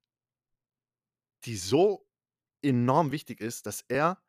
[1.44, 2.07] die so
[2.62, 4.22] enorm wichtig ist, dass er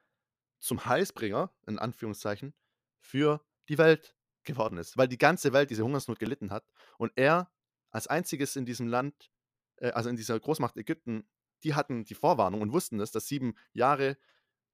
[0.59, 2.55] zum Heilsbringer, in Anführungszeichen,
[2.99, 4.15] für die Welt
[4.45, 6.65] geworden ist, weil die ganze Welt diese Hungersnot gelitten hat
[6.97, 7.51] und er
[7.91, 9.31] als Einziges in diesem Land,
[9.77, 11.27] äh, also in dieser Großmacht Ägypten,
[11.63, 14.17] die hatten die Vorwarnung und wussten es, dass 7 Jahre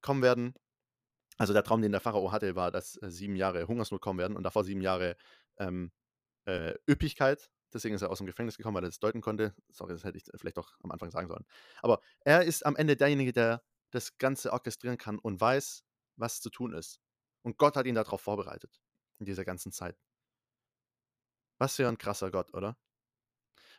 [0.01, 0.55] kommen werden.
[1.37, 4.35] Also, der Traum, den der Pharao hatte, war, dass, äh, 7 Jahre Hungersnot kommen werden
[4.37, 5.15] und davor 7 Jahre,
[5.57, 5.91] ähm,
[6.45, 7.51] äh, Üppigkeit.
[7.73, 9.55] Deswegen ist er aus'm Gefängnis gekommen, weil er das deuten konnte.
[9.69, 11.45] Sorry, das hätte ich vielleicht doch am Anfang sagen sollen.
[11.81, 15.83] Aber er ist am Ende derjenige, der das Ganze orchestrieren kann und weiß,
[16.17, 16.99] was zu tun ist.
[17.43, 18.81] Und Gott hat ihn da drauf vorbereitet
[19.21, 19.97] in dieser ganzen Zeit.
[21.59, 22.75] Was für 'n krasser Gott, oder?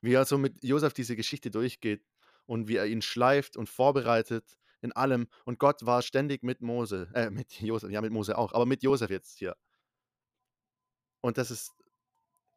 [0.04, 2.04] Wie er so mit Josef diese Geschichte durchgeht
[2.46, 5.28] und wie er ihn schleift und vorbereitet in allem.
[5.44, 8.82] Und Gott war ständig mit Mose äh, mit Josef, ja, mit Mose auch, aber mit
[8.82, 9.56] Josef jetzt hier.
[11.20, 11.72] Und das ist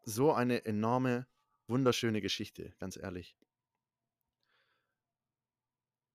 [0.04, 1.28] so eine enorme,
[1.68, 3.36] wunderschöne Geschichte, ganz ehrlich.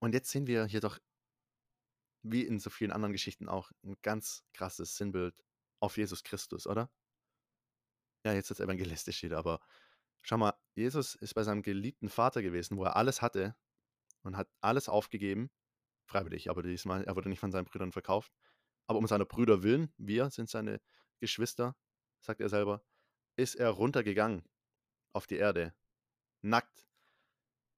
[0.03, 0.99] Und jetzt sehen wir hier doch
[2.23, 5.43] wie in so vielen anderen Geschichten auch 'n ganz krasses Sinnbild
[5.81, 6.91] auf Jesus Christus, oder?
[8.25, 9.61] Ja, jetzt wird's evangelistisch wieder, aber
[10.23, 13.57] Schau mal, Jesus ist bei seinem geliebten Vater gewesen, wo er alles hatte
[14.23, 15.51] und hat alles aufgegeben,
[16.05, 18.33] freiwillig, aber diesmal er wurde nicht von seinen Brüdern verkauft.
[18.87, 20.81] Aber um seiner Brüder willen, wir sind seine
[21.21, 21.77] Geschwister,
[22.21, 22.85] sagt er selber,
[23.37, 24.45] ist er runtergegangen
[25.13, 25.75] auf die Erde,
[26.43, 26.87] nackt,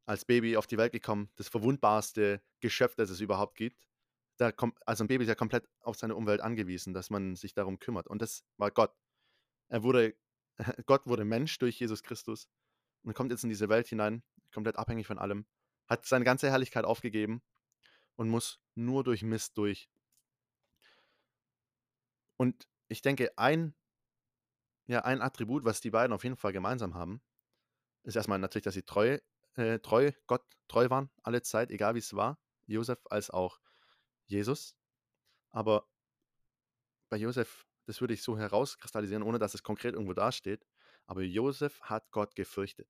[0.04, 3.88] als Baby auf die Welt gekommen, das verwundbarste Geschöpf, das es überhaupt gibt.
[4.38, 7.54] Da kommt, also ein Baby ist ja komplett auf seine Umwelt angewiesen, dass man sich
[7.54, 8.06] darum kümmert.
[8.08, 8.94] Und das war Gott.
[9.68, 10.16] Er wurde,
[10.86, 12.48] Gott wurde Mensch durch Jesus Christus
[13.02, 15.46] und kommt jetzt in diese Welt hinein, komplett abhängig von allem,
[15.86, 17.42] hat seine ganze Herrlichkeit aufgegeben
[18.16, 19.88] und muss nur durch Mist durch.
[22.36, 23.74] Und ich denke, ein,
[24.86, 27.22] ja, ein Attribut, was die beiden auf jeden Fall gemeinsam haben,
[28.02, 29.18] ist erstmal natürlich, dass sie treu,
[29.54, 32.38] äh, treu, Gott treu waren, alle Zeit, egal wie es war.
[32.66, 33.60] Josef als auch
[34.32, 34.74] Jesus.
[35.50, 35.88] Aber
[37.08, 40.66] bei Josef, das würde ich so herauskristallisieren, ohne dass es konkret irgendwo dasteht.
[41.06, 42.88] Aber Josef hat Gott gefürchtet.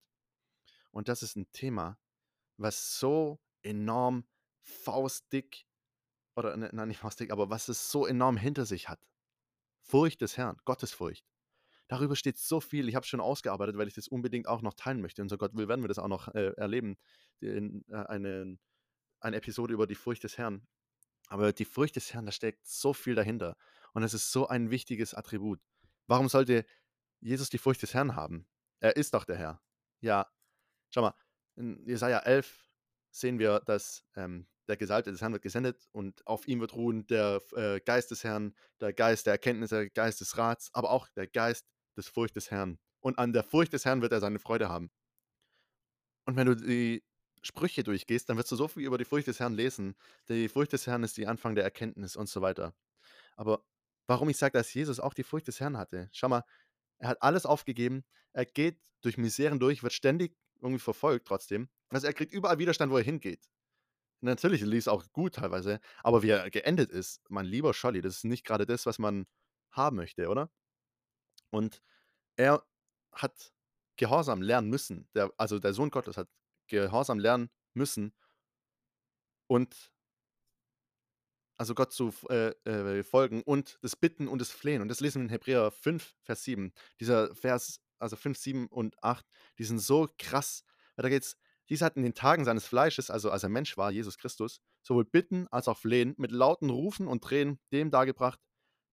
[0.90, 1.98] Und das ist ein Thema,
[2.56, 4.26] was so enorm
[4.60, 5.66] faustdick,
[6.36, 9.06] oder ne, nein, nicht faustdick, aber was es so enorm hinter sich hat.
[9.80, 11.26] Furcht des Herrn, Gottesfurcht.
[11.88, 12.88] Darüber steht so viel.
[12.88, 15.26] Ich habe es schon ausgearbeitet, weil ich das unbedingt auch noch teilen möchte.
[15.28, 16.96] So Gott will, werden wir das auch noch äh, erleben.
[17.40, 18.58] In, äh, eine,
[19.20, 20.66] eine Episode über die Furcht des Herrn.
[21.32, 23.56] Aber die Furcht des Herrn, da steckt so viel dahinter.
[23.94, 25.60] Und es ist so ein wichtiges Attribut.
[26.06, 26.66] Warum sollte
[27.20, 28.46] Jesus die Furcht des Herrn haben?
[28.80, 29.62] Er ist doch der Herr.
[30.02, 30.30] Ja,
[30.90, 31.14] schau mal,
[31.56, 32.62] in Jesaja 11
[33.12, 37.06] sehen wir, dass ähm, der Gesalbte des Herrn wird gesendet und auf ihm wird ruhen
[37.06, 41.08] der äh, Geist des Herrn, der Geist der Erkenntnis, der Geist des Rats, aber auch
[41.16, 41.66] der Geist
[41.96, 42.78] des Furcht des Herrn.
[43.00, 44.90] Und an der Furcht des Herrn wird er seine Freude haben.
[46.26, 47.02] Und wenn du die
[47.42, 49.96] Sprüche durchgehst, dann wirst du so viel über die Furcht des Herrn lesen.
[50.28, 52.74] Die Furcht des Herrn ist die Anfang der Erkenntnis und so weiter.
[53.36, 53.64] Aber
[54.06, 56.08] warum ich sage, dass Jesus auch die Furcht des Herrn hatte?
[56.12, 56.44] Schau mal,
[56.98, 58.04] er hat alles aufgegeben.
[58.32, 61.68] Er geht durch Miseren durch, wird ständig irgendwie verfolgt trotzdem.
[61.90, 63.48] Also er kriegt überall Widerstand, wo er hingeht.
[64.20, 68.18] Natürlich lief es auch gut teilweise, aber wie er geendet ist, mein lieber Scholli, das
[68.18, 69.26] ist nicht gerade das, was man
[69.72, 70.48] haben möchte, oder?
[71.50, 71.82] Und
[72.36, 72.64] er
[73.12, 73.52] hat
[73.96, 75.08] Gehorsam lernen müssen.
[75.14, 76.28] Der, also der Sohn Gottes hat
[76.68, 78.14] Gehorsam lernen müssen
[79.46, 79.92] und
[81.56, 84.82] also Gott zu äh, äh, folgen und das Bitten und das Flehen.
[84.82, 86.72] Und das lesen wir in Hebräer 5, Vers 7.
[86.98, 89.24] Dieser Vers, also 5, 7 und 8,
[89.58, 90.64] die sind so krass.
[90.96, 91.36] Weil da geht es,
[91.68, 95.04] dieser hat in den Tagen seines Fleisches, also als er Mensch war, Jesus Christus, sowohl
[95.04, 98.40] Bitten als auch Flehen mit lauten Rufen und Tränen dem dargebracht,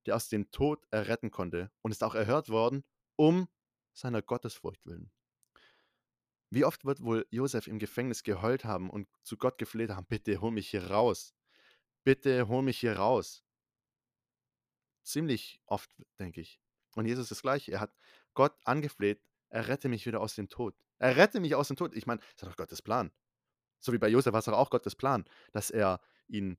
[0.05, 2.83] der aus dem Tod erretten konnte und ist auch erhört worden,
[3.15, 3.47] um
[3.93, 5.11] seiner Gottesfurcht willen.
[6.51, 10.41] Wie oft wird wohl Josef im Gefängnis geheult haben und zu Gott gefleht haben, bitte
[10.41, 11.35] hol mich hier raus.
[12.03, 13.43] Bitte hol mich hier raus.
[15.03, 16.59] Ziemlich oft, denke ich.
[16.95, 17.71] Und Jesus ist das gleiche.
[17.71, 17.93] Er hat
[18.33, 20.75] Gott angefleht, er rette mich wieder aus dem Tod.
[20.97, 21.95] Er rette mich aus dem Tod.
[21.95, 23.11] Ich meine, das ist doch Gottes Plan.
[23.79, 26.57] So wie bei Josef war es auch Gottes Plan, dass er ihn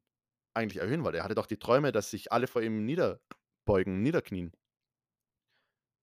[0.54, 1.18] eigentlich erhöhen wollte.
[1.18, 4.52] Er hatte doch die Träume, dass sich alle vor ihm niederbeugen, niederknien.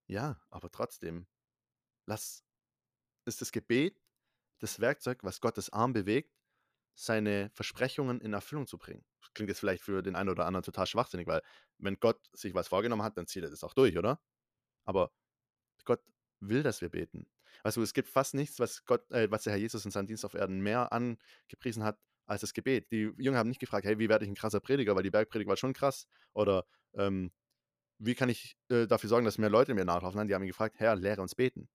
[0.08, 1.28] Ja, aber trotzdem,
[2.06, 2.46] lass,
[3.28, 4.02] ist das Gebet
[4.60, 6.34] das Werkzeug, was Gottes Arm bewegt,
[6.96, 9.06] seine Versprechungen in Erfüllung zu bringen.
[9.22, 11.44] Das klingt jetzt vielleicht für den einen oder anderen total schwachsinnig, weil
[11.78, 14.20] wenn Gott sich was vorgenommen hat, dann zieht er das auch durch, oder?
[14.86, 15.12] Aber
[15.86, 16.02] Gott
[16.40, 17.28] will, dass wir beten.
[17.64, 20.26] Also es gibt fast nichts, was Gott, äh, was der Herr Jesus in seinem Dienst
[20.26, 22.92] auf Erden mehr angepriesen hat als das Gebet.
[22.92, 25.50] Die Jünger haben nicht gefragt, hey, wie werde ich ein krasser Prediger, weil die Bergpredigt
[25.50, 26.08] war schon krass.
[26.34, 27.32] Oder ähm,
[28.00, 30.18] wie kann ich äh, dafür sorgen, dass mehr Leute mir nachlaufen?
[30.18, 31.70] Nein, die haben ihn gefragt, Herr, lehre uns beten.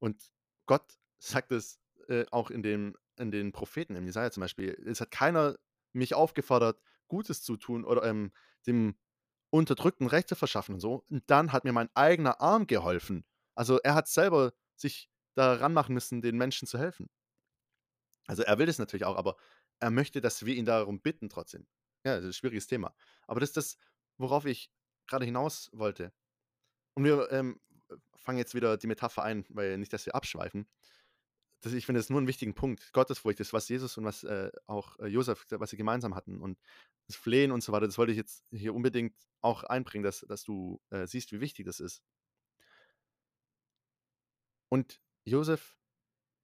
[0.00, 0.32] Und
[0.66, 4.70] Gott sagt es äh, auch in, dem, in den Propheten, im Jesaja zum Beispiel.
[4.86, 5.56] Es hat keiner
[5.92, 8.32] mich aufgefordert, Gutes zu tun oder ähm,
[8.66, 8.96] dem
[9.50, 11.04] Unterdrückten Recht zu verschaffen und so.
[11.10, 13.24] Und dann hat mir mein eigener Arm geholfen.
[13.54, 17.10] Also er hat selber sich daran machen müssen, den Menschen zu helfen.
[18.26, 19.36] Also er will das natürlich auch, aber
[19.80, 21.66] er möchte, dass wir ihn darum bitten trotzdem.
[22.04, 22.94] Ja, das ist ein schwieriges Thema.
[23.26, 23.76] Aber das ist das,
[24.18, 24.70] worauf ich
[25.06, 26.12] gerade hinaus wollte.
[26.94, 27.60] Und wir ähm,
[28.16, 30.66] fangen jetzt wieder die Metapher ein, weil nicht, dass wir abschweifen.
[31.62, 32.92] Das, ich finde, das ist nur einen wichtigen Punkt.
[32.92, 36.40] Gottesfurcht ist, was Jesus und was äh, auch äh, Josef, was sie gemeinsam hatten.
[36.40, 36.58] Und
[37.06, 40.44] das Flehen und so weiter, das wollte ich jetzt hier unbedingt auch einbringen, dass, dass
[40.44, 42.02] du äh, siehst, wie wichtig das ist.
[44.70, 45.76] Und Josef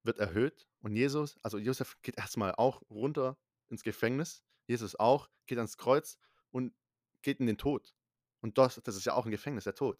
[0.02, 5.58] wird erhöht und Jesus, also Josef geht erstmal auch runter ins Gefängnis, Jesus auch, geht
[5.58, 6.18] ans Kreuz
[6.50, 6.74] und
[7.22, 7.94] geht in den Tod.
[8.40, 9.98] Und das, das ist ja auch ein Gefängnis, der Tod.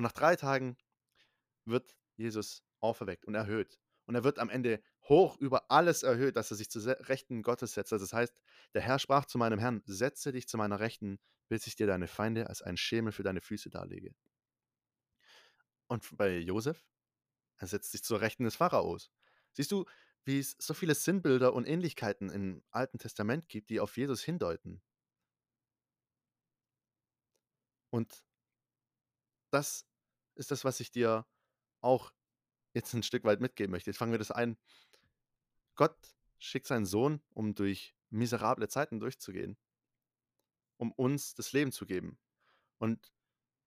[0.00, 0.78] Und nach drei Tagen
[1.66, 3.78] wird Jesus auferweckt und erhöht.
[4.06, 7.74] Und er wird am Ende hoch über alles erhöht, dass er sich zu Rechten Gottes
[7.74, 7.92] setzt.
[7.92, 8.40] Also das heißt,
[8.72, 12.08] der Herr sprach zu meinem Herrn, setze dich zu meiner Rechten, bis ich dir deine
[12.08, 14.14] Feinde als einen Schemel für deine Füße darlege.
[15.88, 16.82] Und bei Josef,
[17.58, 19.10] Er setzt sich zur Rechten des Pharaos.
[19.52, 19.84] Siehst du,
[20.24, 24.82] wie es so viele Sinnbilder und Ähnlichkeiten im Alten Testament gibt, die auf Jesus hindeuten?
[27.90, 28.24] Und
[29.50, 29.89] das
[30.40, 31.26] ist das, was ich dir
[31.80, 32.12] auch
[32.72, 33.90] jetzt ein Stück weit mitgeben möchte.
[33.90, 34.56] Jetzt fangen wir das ein.
[35.76, 35.96] Gott
[36.38, 39.56] schickt seinen Sohn, um durch miserable Zeiten durchzugehen,
[40.78, 42.18] um uns das Leben zu geben.
[42.78, 43.12] Und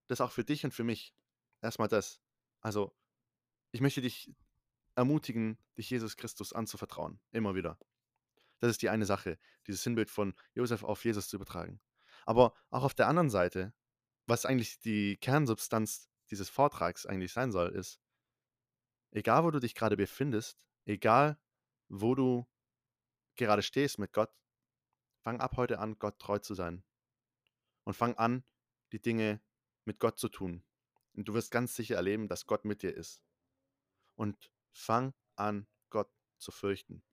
[0.08, 1.16] das auch für dich und für mich.
[1.62, 2.20] Erstmal das.
[2.60, 2.96] Also,
[3.72, 4.34] ich möchte dich
[4.96, 7.20] ermutigen, dich Jesus Christus anzuvertrauen.
[7.32, 7.80] Immer wieder.
[8.60, 11.80] Das ist die eine Sache, dieses Sinnbild von Josef auf Jesus zu übertragen.
[12.26, 13.74] Aber auch auf der anderen Seite,
[14.26, 18.02] was eigentlich die Kernsubstanz dieses Vortrags eigentlich sein soll, ist,
[19.12, 21.40] egal wo du dich gerade befindest, egal
[21.90, 22.50] wo du
[23.36, 24.34] gerade stehst mit Gott,
[25.22, 26.84] fang ab heute an, Gott treu zu sein.
[27.84, 28.44] Und fang an,
[28.92, 29.42] die Dinge
[29.86, 30.64] mit Gott zu tun.
[31.14, 33.22] Und du wirst ganz sicher erleben, dass Gott mit dir ist.
[34.16, 37.04] Und fang an, Gott zu fürchten.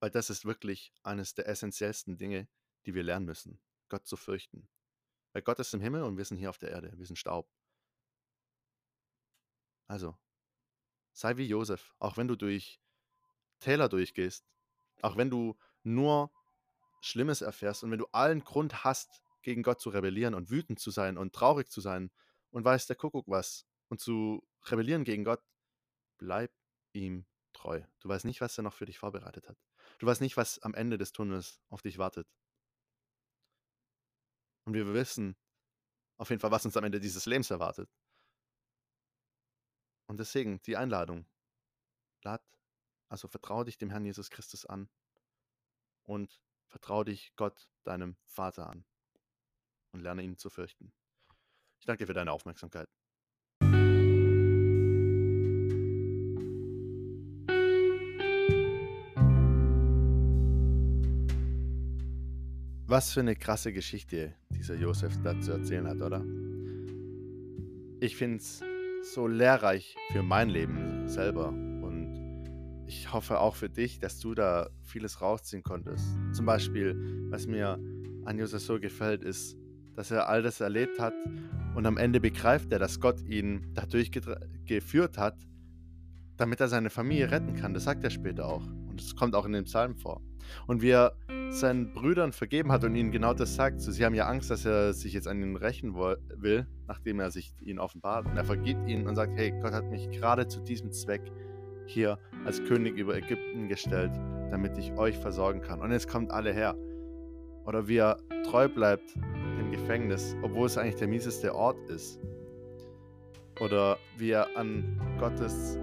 [0.00, 2.48] Weil das ist wirklich eines der essentiellsten Dinge,
[2.84, 4.68] die wir lernen müssen, Gott zu fürchten.
[5.34, 7.50] Weil Gott ist im Himmel und wir sind hier auf der Erde, wir sind Staub.
[9.86, 10.16] Also,
[11.12, 12.80] sei wie Josef, auch wenn du durch
[13.58, 14.46] Täler durchgehst,
[15.02, 16.32] auch wenn du nur
[17.00, 20.90] Schlimmes erfährst und wenn du allen Grund hast, gegen Gott zu rebellieren und wütend zu
[20.90, 22.10] sein und traurig zu sein
[22.50, 25.42] und weiß der Kuckuck was und zu rebellieren gegen Gott,
[26.16, 26.50] bleib
[26.92, 27.82] ihm treu.
[28.00, 29.58] Du weißt nicht, was er noch für dich vorbereitet hat.
[29.98, 32.26] Du weißt nicht, was am Ende des Tunnels auf dich wartet.
[34.64, 35.36] Und wir wissen
[36.16, 37.90] auf jeden Fall, was uns am Ende dieses Lebens erwartet.
[40.06, 41.26] Und deswegen die Einladung.
[42.22, 42.42] Lad,
[43.08, 44.88] also vertraue dich dem Herrn Jesus Christus an
[46.04, 48.84] und vertraue dich Gott, deinem Vater an
[49.92, 50.92] und lerne ihn zu fürchten.
[51.78, 52.88] Ich danke dir für deine Aufmerksamkeit.
[62.94, 66.24] Was für eine krasse Geschichte dieser Josef da zu erzählen hat, oder?
[67.98, 68.62] Ich finde es
[69.12, 74.70] so lehrreich für mein Leben selber und ich hoffe auch für dich, dass du da
[74.84, 76.06] vieles rausziehen konntest.
[76.34, 77.80] Zum Beispiel, was mir
[78.26, 79.56] an Josef so gefällt, ist,
[79.96, 81.14] dass er all das erlebt hat
[81.74, 84.12] und am Ende begreift er, dass Gott ihn dadurch
[84.66, 85.34] geführt hat,
[86.36, 87.74] damit er seine Familie retten kann.
[87.74, 88.68] Das sagt er später auch.
[88.94, 90.20] Und das kommt auch in den Psalmen vor.
[90.68, 91.16] Und wie er
[91.50, 93.80] seinen Brüdern vergeben hat und ihnen genau das sagt.
[93.80, 97.32] So, sie haben ja Angst, dass er sich jetzt an ihnen rächen will, nachdem er
[97.32, 98.26] sich ihnen offenbart.
[98.26, 101.22] Und er vergibt ihnen und sagt, hey, Gott hat mich gerade zu diesem Zweck
[101.86, 104.12] hier als König über Ägypten gestellt,
[104.50, 105.80] damit ich euch versorgen kann.
[105.80, 106.76] Und jetzt kommt alle her.
[107.66, 109.16] Oder wie er treu bleibt
[109.58, 112.20] im Gefängnis, obwohl es eigentlich der mieseste Ort ist.
[113.60, 115.78] Oder wie er an Gottes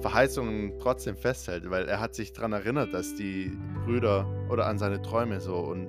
[0.00, 3.52] Verheißungen trotzdem festhält, weil er hat sich daran erinnert, dass die
[3.84, 5.88] Brüder oder an seine Träume so und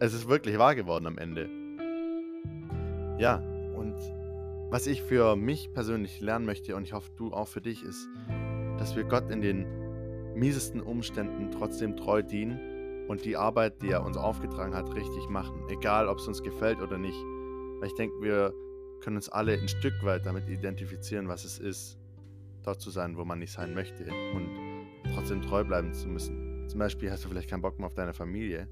[0.00, 1.48] es ist wirklich wahr geworden am Ende.
[3.18, 3.36] Ja,
[3.74, 3.96] und
[4.70, 8.08] was ich für mich persönlich lernen möchte und ich hoffe du auch für dich ist,
[8.78, 9.66] dass wir Gott in den
[10.34, 15.62] miesesten Umständen trotzdem treu dienen und die Arbeit, die er uns aufgetragen hat, richtig machen,
[15.68, 17.18] egal ob es uns gefällt oder nicht.
[17.80, 18.52] Weil ich denke, wir
[19.00, 21.98] können uns alle ein Stück weit damit identifizieren, was es ist,
[22.68, 24.04] dort zu sein, wo man nicht sein möchte
[24.34, 24.48] und
[25.14, 26.68] trotzdem treu bleiben zu müssen.
[26.68, 28.68] Zum Beispiel hast du vielleicht keinen Bock mehr auf deine Familie,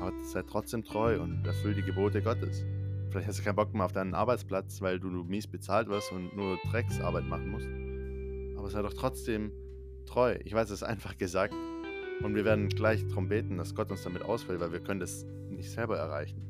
[0.00, 2.64] aber sei trotzdem treu und erfüll die Gebote Gottes.
[3.10, 6.36] Vielleicht hast du keinen Bock mehr auf deinen Arbeitsplatz, weil du mies bezahlt wirst und
[6.36, 8.58] nur Drecksarbeit machen musst.
[8.58, 9.52] Aber sei doch trotzdem
[10.04, 10.36] treu.
[10.44, 11.54] Ich weiß, es einfach gesagt.
[12.20, 15.24] Und wir werden gleich darum beten, dass Gott uns damit ausfällt, weil wir können das
[15.48, 16.42] nicht selber erreichen.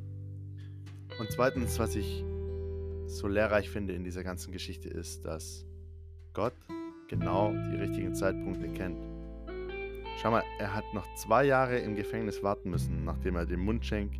[1.21, 2.25] Und zweitens, was ich
[3.07, 5.67] so lehrreich finde in dieser ganzen Geschichte, ist, dass
[6.33, 6.55] Gott
[7.09, 8.99] genau die richtigen Zeitpunkte kennt.
[10.21, 14.13] Schau mal, er hat noch zwei Jahre im Gefängnis warten müssen, nachdem er dem Mundschenk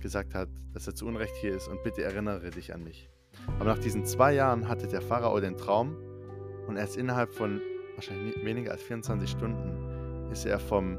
[0.00, 3.08] gesagt hat, dass er zu Unrecht hier ist und bitte erinnere dich an mich.
[3.58, 5.96] Aber nach diesen zwei Jahren hatte der Pharao den Traum
[6.66, 7.60] und erst innerhalb von
[7.94, 10.98] wahrscheinlich weniger als 24 Stunden ist er vom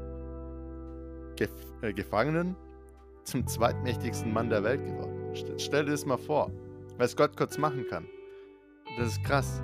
[1.36, 1.50] Gef
[1.82, 2.56] äh, Gefangenen
[3.24, 5.34] zum zweitmächtigsten Mann der Welt geworden.
[5.34, 6.50] Stell, stell dir das mal vor,
[6.96, 8.06] was Gott kurz machen kann.
[8.98, 9.62] Das ist krass.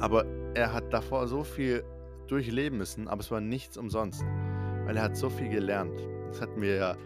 [0.00, 0.24] Aber
[0.54, 1.84] er hat davor so viel
[2.28, 4.24] durchleben müssen, aber es war nichts umsonst,
[4.84, 6.00] weil er hat so viel gelernt.
[6.28, 6.96] Das hatten wir ja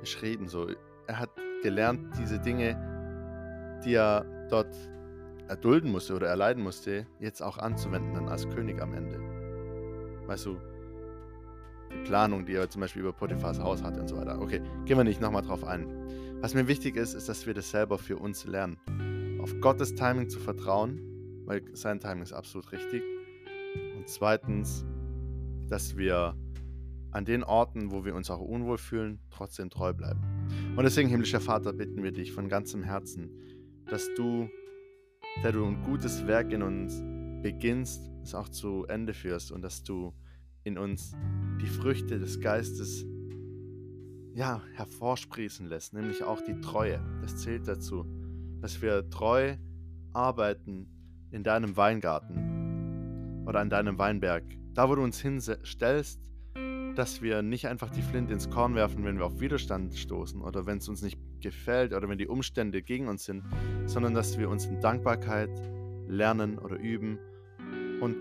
[0.00, 0.68] beschrieben so.
[1.06, 1.30] Er hat
[1.62, 4.74] gelernt, diese Dinge, die er dort
[5.48, 9.18] erdulden musste oder erleiden musste, jetzt auch anzuwenden dann als König am Ende.
[10.26, 10.58] Weißt du,
[11.92, 14.40] die Planung, die er zum Beispiel über Potiphars Haus hatte und so weiter.
[14.40, 15.86] Okay, gehen wir nicht nochmal drauf ein.
[16.40, 18.78] Was mir wichtig ist, ist, dass wir das selber für uns lernen.
[19.42, 21.09] Auf Gottes Timing zu vertrauen
[21.50, 23.02] weil sein Timing ist absolut richtig.
[23.96, 24.84] Und zweitens,
[25.68, 26.36] dass wir
[27.10, 30.20] an den Orten, wo wir uns auch unwohl fühlen, trotzdem treu bleiben.
[30.76, 33.30] Und deswegen, himmlischer Vater, bitten wir dich von ganzem Herzen,
[33.86, 34.48] dass du,
[35.42, 37.02] der du ein gutes Werk in uns
[37.42, 40.14] beginnst, es auch zu Ende führst und dass du
[40.62, 41.16] in uns
[41.60, 43.04] die Früchte des Geistes
[44.34, 47.04] ja, hervorsprießen lässt, nämlich auch die Treue.
[47.22, 48.06] Das zählt dazu,
[48.60, 49.56] dass wir treu
[50.12, 50.86] arbeiten
[51.32, 54.44] in deinem Weingarten oder an deinem Weinberg.
[54.74, 56.20] Da, wo du uns hinstellst,
[56.94, 60.66] dass wir nicht einfach die Flinte ins Korn werfen, wenn wir auf Widerstand stoßen oder
[60.66, 63.44] wenn es uns nicht gefällt oder wenn die Umstände gegen uns sind,
[63.86, 65.50] sondern dass wir uns in Dankbarkeit
[66.08, 67.18] lernen oder üben
[68.00, 68.16] und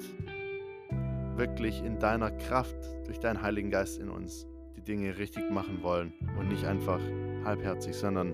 [1.36, 6.14] wirklich in deiner Kraft, durch deinen Heiligen Geist in uns, die Dinge richtig machen wollen
[6.38, 7.00] und nicht einfach
[7.44, 8.34] halbherzig, sondern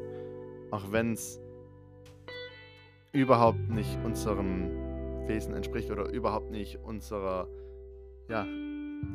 [0.71, 1.39] auch wenn es
[3.15, 4.69] überhaupt nicht unserem
[5.27, 7.47] Wesen entspricht oder überhaupt nicht unserer
[8.27, 8.45] ja,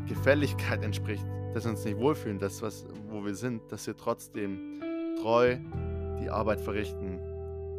[0.09, 1.25] Gefälligkeit entspricht,
[1.55, 4.81] dass wir uns nicht wohlfühlen, das, was, wo wir sind, dass wir trotzdem
[5.21, 5.59] treu
[6.21, 7.21] die Arbeit verrichten,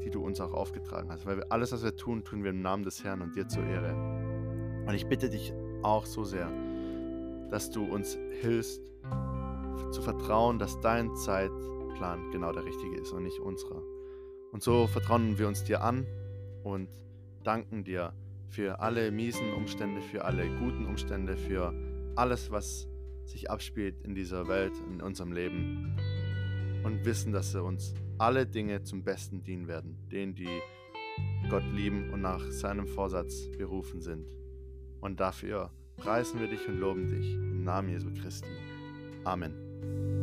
[0.04, 1.26] die du uns auch aufgetragen hast.
[1.26, 3.64] Weil wir alles, was wir tun, tun wir im Namen des Herrn und dir zur
[3.64, 3.94] Ehre.
[4.88, 6.52] Und ich bitte dich auch so sehr,
[7.50, 8.82] dass du uns hilfst,
[9.92, 13.82] zu vertrauen, dass dein Zeitplan genau der richtige ist und nicht unserer.
[14.52, 16.06] Und so vertrauen wir uns dir an
[16.64, 16.90] und
[17.44, 18.14] danken dir
[18.50, 21.74] für alle miesen Umstände, für alle guten Umstände, für
[22.16, 22.88] alles, was
[23.26, 25.96] sich abspielt in dieser Welt, in unserem Leben.
[26.84, 30.62] Und wissen, dass uns alle Dinge zum Besten dienen werden, denen, die
[31.50, 34.28] Gott lieben und nach seinem Vorsatz berufen sind.
[35.00, 38.50] Und dafür preisen wir dich und loben dich im Namen Jesu Christi.
[39.24, 40.21] Amen.